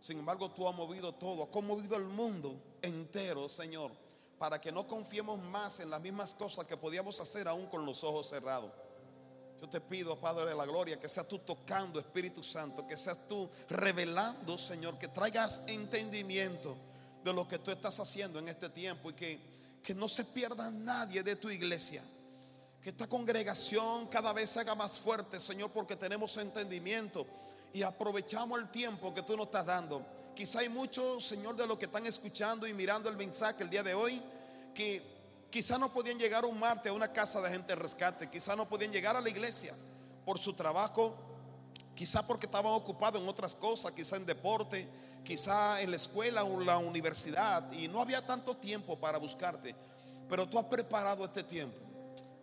Sin 0.00 0.18
embargo, 0.18 0.50
tú 0.50 0.66
has 0.66 0.74
movido 0.74 1.12
todo, 1.12 1.48
has 1.52 1.62
movido 1.62 1.96
el 1.96 2.04
mundo 2.04 2.54
entero, 2.80 3.48
Señor, 3.48 3.90
para 4.38 4.60
que 4.60 4.72
no 4.72 4.86
confiemos 4.86 5.38
más 5.38 5.80
en 5.80 5.90
las 5.90 6.00
mismas 6.00 6.32
cosas 6.34 6.66
que 6.66 6.76
podíamos 6.76 7.20
hacer 7.20 7.46
aún 7.46 7.66
con 7.66 7.84
los 7.84 8.02
ojos 8.02 8.28
cerrados. 8.28 8.72
Yo 9.60 9.68
te 9.68 9.82
pido, 9.82 10.18
Padre 10.18 10.48
de 10.48 10.56
la 10.56 10.64
Gloria, 10.64 10.98
que 10.98 11.06
seas 11.06 11.28
tú 11.28 11.38
tocando, 11.40 12.00
Espíritu 12.00 12.42
Santo, 12.42 12.86
que 12.86 12.96
seas 12.96 13.28
tú 13.28 13.46
revelando, 13.68 14.56
Señor, 14.56 14.98
que 14.98 15.08
traigas 15.08 15.64
entendimiento 15.66 16.74
de 17.22 17.34
lo 17.34 17.46
que 17.46 17.58
tú 17.58 17.70
estás 17.70 18.00
haciendo 18.00 18.38
en 18.38 18.48
este 18.48 18.70
tiempo 18.70 19.10
y 19.10 19.12
que 19.12 19.49
que 19.82 19.94
no 19.94 20.08
se 20.08 20.24
pierda 20.24 20.70
nadie 20.70 21.22
de 21.22 21.36
tu 21.36 21.50
iglesia. 21.50 22.02
Que 22.82 22.90
esta 22.90 23.08
congregación 23.08 24.06
cada 24.08 24.32
vez 24.32 24.50
se 24.50 24.60
haga 24.60 24.74
más 24.74 24.98
fuerte, 24.98 25.38
Señor, 25.38 25.70
porque 25.70 25.96
tenemos 25.96 26.36
entendimiento 26.36 27.26
y 27.72 27.82
aprovechamos 27.82 28.58
el 28.58 28.70
tiempo 28.70 29.14
que 29.14 29.22
tú 29.22 29.36
nos 29.36 29.46
estás 29.46 29.66
dando. 29.66 30.04
Quizá 30.34 30.60
hay 30.60 30.68
muchos, 30.68 31.24
Señor, 31.24 31.56
de 31.56 31.66
los 31.66 31.78
que 31.78 31.84
están 31.84 32.06
escuchando 32.06 32.66
y 32.66 32.72
mirando 32.72 33.08
el 33.08 33.16
mensaje 33.16 33.62
el 33.62 33.70
día 33.70 33.82
de 33.82 33.94
hoy, 33.94 34.22
que 34.74 35.02
quizá 35.50 35.76
no 35.76 35.92
podían 35.92 36.18
llegar 36.18 36.44
un 36.44 36.58
martes 36.58 36.90
a 36.90 36.94
una 36.94 37.12
casa 37.12 37.40
de 37.40 37.50
gente 37.50 37.68
de 37.68 37.76
rescate, 37.76 38.30
quizá 38.30 38.56
no 38.56 38.68
podían 38.68 38.92
llegar 38.92 39.16
a 39.16 39.20
la 39.20 39.28
iglesia 39.28 39.74
por 40.24 40.38
su 40.38 40.54
trabajo, 40.54 41.14
quizá 41.94 42.26
porque 42.26 42.46
estaban 42.46 42.72
ocupados 42.72 43.20
en 43.20 43.28
otras 43.28 43.54
cosas, 43.54 43.92
quizá 43.92 44.16
en 44.16 44.24
deporte, 44.24 44.88
quizá 45.24 45.80
en 45.80 45.90
la 45.90 45.96
escuela 45.96 46.44
o 46.44 46.60
la 46.60 46.78
universidad 46.78 47.70
y 47.72 47.88
no 47.88 48.00
había 48.00 48.26
tanto 48.26 48.56
tiempo 48.56 48.98
para 48.98 49.18
buscarte, 49.18 49.74
pero 50.28 50.48
tú 50.48 50.58
has 50.58 50.66
preparado 50.66 51.24
este 51.24 51.42
tiempo. 51.42 51.78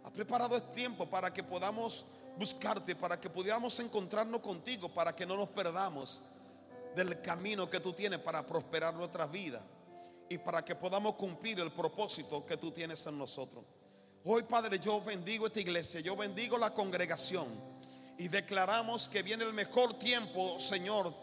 Has 0.04 0.12
preparado 0.12 0.56
este 0.56 0.74
tiempo 0.74 1.06
para 1.10 1.34
que 1.34 1.44
podamos 1.44 2.06
buscarte, 2.38 2.96
para 2.96 3.20
que 3.20 3.30
pudiéramos 3.30 3.80
encontrarnos 3.80 4.42
contigo, 4.42 4.90
para 4.90 5.16
que 5.16 5.26
no 5.26 5.36
nos 5.36 5.50
perdamos 5.50 6.24
del 6.96 7.22
camino 7.22 7.70
que 7.70 7.80
tú 7.80 7.94
tienes 7.94 8.20
para 8.20 8.46
prosperar 8.46 8.94
nuestra 8.94 9.28
vida 9.28 9.62
y 10.30 10.38
para 10.38 10.63
que 10.63 10.76
podamos 10.76 11.16
cumplir 11.16 11.60
el 11.60 11.72
propósito 11.72 12.46
que 12.46 12.58
tú 12.58 12.72
tienes 12.72 13.06
en 13.06 13.18
nosotros. 13.18 13.63
Hoy, 14.24 14.44
Padre, 14.44 14.80
yo 14.80 15.02
bendigo 15.02 15.48
esta 15.48 15.60
iglesia, 15.60 16.02
yo 16.02 16.16
bendigo 16.16 16.58
la 16.58 16.74
congregación 16.74 17.48
y 18.18 18.28
declaramos 18.28 19.08
que 19.08 19.22
viene 19.22 19.44
el 19.44 19.54
mejor 19.54 19.94
tiempo, 20.00 20.60
Señor, 20.60 21.13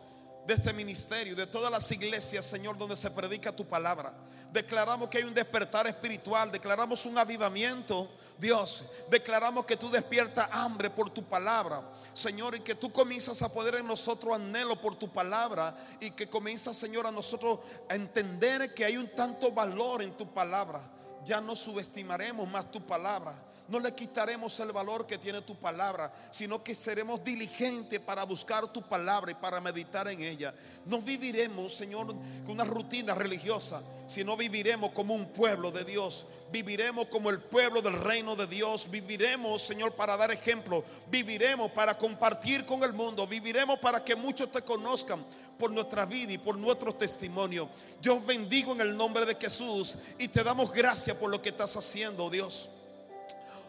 de 0.47 0.55
este 0.55 0.73
ministerio, 0.73 1.35
de 1.35 1.47
todas 1.47 1.71
las 1.71 1.91
iglesias, 1.91 2.45
Señor, 2.45 2.77
donde 2.77 2.97
se 2.97 3.11
predica 3.11 3.55
tu 3.55 3.67
palabra. 3.67 4.13
Declaramos 4.53 5.09
que 5.09 5.19
hay 5.19 5.25
un 5.25 5.35
despertar 5.35 5.87
espiritual, 5.87 6.53
declaramos 6.53 7.07
un 7.07 7.19
avivamiento, 7.19 8.09
Dios. 8.39 8.85
Declaramos 9.11 9.65
que 9.65 9.77
tú 9.77 9.91
despiertas 9.91 10.49
hambre 10.53 10.91
por 10.91 11.11
tu 11.11 11.25
palabra. 11.25 11.83
Señor, 12.13 12.55
y 12.55 12.61
que 12.61 12.77
tú 12.77 12.93
comienzas 12.93 13.43
a 13.43 13.53
poder 13.53 13.75
en 13.77 13.89
nosotros 13.89 14.35
anhelo 14.35 14.81
por 14.81 14.97
tu 14.97 15.13
palabra 15.13 15.77
y 15.99 16.13
que 16.13 16.29
comienzas, 16.29 16.77
Señor, 16.77 17.07
a 17.07 17.11
nosotros 17.11 17.59
a 17.89 17.97
entender 17.97 18.73
que 18.73 18.85
hay 18.85 18.97
un 18.97 19.09
tanto 19.09 19.51
valor 19.51 20.03
en 20.03 20.17
tu 20.17 20.33
palabra. 20.33 20.81
Ya 21.25 21.41
no 21.41 21.57
subestimaremos 21.57 22.49
más 22.49 22.71
tu 22.71 22.81
palabra 22.87 23.35
no 23.67 23.81
le 23.81 23.95
quitaremos 23.95 24.61
el 24.61 24.73
valor 24.73 25.07
que 25.07 25.17
tiene 25.17 25.41
tu 25.41 25.57
palabra, 25.57 26.13
sino 26.31 26.63
que 26.63 26.75
seremos 26.75 27.25
diligentes 27.25 27.99
para 27.99 28.25
buscar 28.25 28.71
tu 28.71 28.83
palabra 28.83 29.31
y 29.31 29.35
para 29.35 29.61
meditar 29.61 30.07
en 30.09 30.21
ella. 30.21 30.55
No 30.85 31.01
viviremos, 31.01 31.75
Señor, 31.75 32.09
con 32.09 32.51
una 32.51 32.65
rutina 32.65 33.15
religiosa, 33.15 33.83
sino 34.07 34.37
viviremos 34.37 34.91
como 34.91 35.15
un 35.15 35.27
pueblo 35.27 35.71
de 35.71 35.85
Dios. 35.85 36.27
Viviremos 36.53 37.07
como 37.07 37.31
el 37.31 37.41
pueblo 37.41 37.81
del 37.81 37.99
reino 38.01 38.37
de 38.37 38.47
Dios. 38.47 38.91
Viviremos, 38.91 39.63
Señor, 39.63 39.93
para 39.93 40.17
dar 40.19 40.31
ejemplo. 40.31 40.85
Viviremos 41.11 41.71
para 41.73 41.97
compartir 41.97 42.67
con 42.67 42.85
el 42.85 42.93
mundo. 42.93 43.27
Viviremos 43.27 43.79
para 43.79 44.05
que 44.05 44.15
muchos 44.15 44.53
te 44.53 44.61
conozcan 44.61 45.25
por 45.59 45.71
nuestra 45.71 46.05
vida 46.05 46.33
y 46.33 46.39
por 46.39 46.59
nuestro 46.59 46.95
testimonio. 46.95 47.69
Yo 48.03 48.21
bendigo 48.21 48.73
en 48.73 48.83
el 48.83 48.95
nombre 48.95 49.25
de 49.25 49.35
Jesús 49.37 49.99
y 50.19 50.29
te 50.29 50.45
damos 50.45 50.71
gracias 50.71 51.17
por 51.17 51.31
lo 51.31 51.41
que 51.41 51.49
estás 51.49 51.75
haciendo, 51.77 52.29
Dios. 52.29 52.69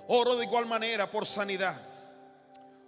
Oro 0.08 0.36
de 0.36 0.46
igual 0.46 0.66
manera 0.66 1.10
por 1.10 1.26
sanidad. 1.26 1.76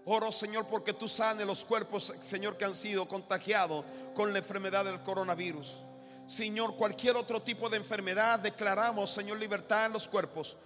Oro, 0.05 0.31
Señor, 0.31 0.65
porque 0.67 0.93
tú 0.93 1.07
sanes 1.07 1.45
los 1.45 1.65
cuerpos, 1.65 2.13
Señor, 2.25 2.55
que 2.55 2.65
han 2.65 2.75
sido 2.75 3.07
contagiados 3.07 3.83
con 4.13 4.31
la 4.31 4.39
enfermedad 4.39 4.85
del 4.85 5.01
coronavirus. 5.01 5.79
Señor, 6.25 6.75
cualquier 6.75 7.17
otro 7.17 7.41
tipo 7.41 7.69
de 7.69 7.77
enfermedad, 7.77 8.39
declaramos, 8.39 9.09
Señor, 9.09 9.37
libertad 9.37 9.87
en 9.87 9.93
los 9.93 10.07
cuerpos. 10.07 10.57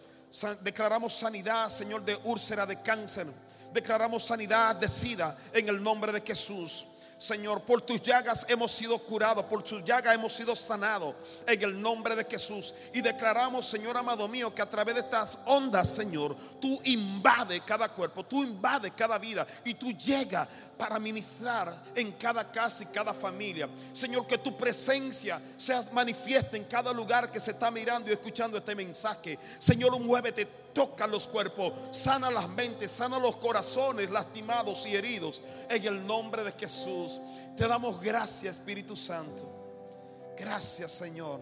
Declaramos 0.62 1.14
sanidad, 1.14 1.70
Señor, 1.70 2.04
de 2.04 2.18
úlcera, 2.24 2.66
de 2.66 2.82
cáncer. 2.82 3.28
Declaramos 3.74 4.24
sanidad 4.24 4.76
de 4.76 4.88
sida 4.88 5.38
en 5.54 5.70
el 5.70 5.82
nombre 5.82 6.12
de 6.12 6.22
Jesús. 6.22 6.86
Señor, 7.22 7.62
por 7.62 7.84
tus 7.84 8.02
llagas 8.02 8.48
hemos 8.50 8.72
sido 8.72 8.98
curados, 8.98 9.46
por 9.46 9.62
tus 9.62 9.86
llagas 9.86 10.16
hemos 10.16 10.34
sido 10.34 10.56
sanados 10.56 11.14
en 11.46 11.62
el 11.62 11.80
nombre 11.80 12.16
de 12.16 12.26
Jesús. 12.26 12.74
Y 12.96 13.02
declaramos, 13.02 13.68
Señor 13.68 13.96
amado 13.96 14.28
mío, 14.28 14.56
que 14.56 14.64
a 14.64 14.70
través 14.70 14.96
de 14.96 15.02
estas 15.02 15.38
ondas, 15.46 15.88
Señor, 15.88 16.36
tú 16.60 16.82
invades 16.84 17.62
cada 17.62 17.90
cuerpo, 17.90 18.26
tú 18.26 18.44
invades 18.44 18.94
cada 18.98 19.20
vida 19.20 19.46
y 19.64 19.76
tú 19.76 19.92
llegas 19.92 20.48
para 20.82 20.98
ministrar 20.98 21.72
en 21.94 22.12
cada 22.14 22.52
casa 22.52 22.82
y 22.82 22.88
cada 22.88 23.14
familia. 23.14 23.70
Señor, 23.94 24.26
que 24.26 24.40
tu 24.40 24.58
presencia 24.58 25.40
sea 25.56 25.84
manifiesta 25.92 26.58
en 26.58 26.64
cada 26.64 26.92
lugar 26.92 27.32
que 27.32 27.40
se 27.40 27.52
está 27.52 27.70
mirando 27.70 28.10
y 28.10 28.14
escuchando 28.14 28.58
este 28.58 28.74
mensaje. 28.74 29.38
Señor, 29.60 30.00
muévete 30.00 30.44
toca 30.74 31.06
los 31.06 31.28
cuerpos, 31.28 31.72
sana 31.92 32.32
las 32.32 32.50
mentes, 32.50 32.92
sana 32.92 33.20
los 33.20 33.36
corazones 33.36 34.10
lastimados 34.10 34.88
y 34.88 34.96
heridos. 34.96 35.44
En 35.70 35.86
el 35.86 36.08
nombre 36.08 36.44
de 36.44 36.52
Jesús, 36.54 37.20
te 37.56 37.68
damos 37.68 38.02
gracias, 38.02 38.58
Espíritu 38.58 38.98
Santo. 38.98 40.34
Gracias, 40.36 40.92
Señor. 40.94 41.40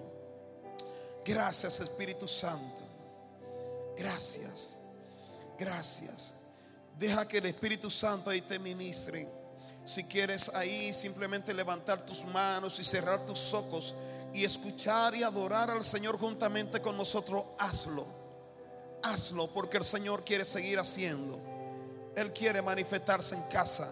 Gracias, 1.23 1.80
Espíritu 1.80 2.28
Santo. 2.28 2.82
Gracias. 3.95 4.82
Gracias. 5.58 6.38
Deja 6.99 7.25
que 7.25 7.38
el 7.38 7.45
Espíritu 7.45 7.89
Santo 7.89 8.29
ahí 8.29 8.41
te 8.41 8.59
ministre. 8.59 9.25
Si 9.85 10.03
quieres 10.03 10.49
ahí 10.49 10.91
simplemente 10.91 11.53
levantar 11.53 12.05
tus 12.05 12.25
manos 12.25 12.77
y 12.77 12.83
cerrar 12.83 13.25
tus 13.25 13.53
ojos 13.53 13.95
y 14.33 14.43
escuchar 14.43 15.15
y 15.15 15.23
adorar 15.23 15.71
al 15.71 15.81
Señor 15.81 16.19
juntamente 16.19 16.81
con 16.81 16.97
nosotros, 16.97 17.45
hazlo. 17.57 18.05
Hazlo 19.01 19.47
porque 19.47 19.77
el 19.77 19.85
Señor 19.85 20.25
quiere 20.25 20.43
seguir 20.43 20.77
haciendo. 20.77 21.39
Él 22.17 22.33
quiere 22.33 22.62
manifestarse 22.62 23.33
en 23.33 23.43
casa. 23.43 23.89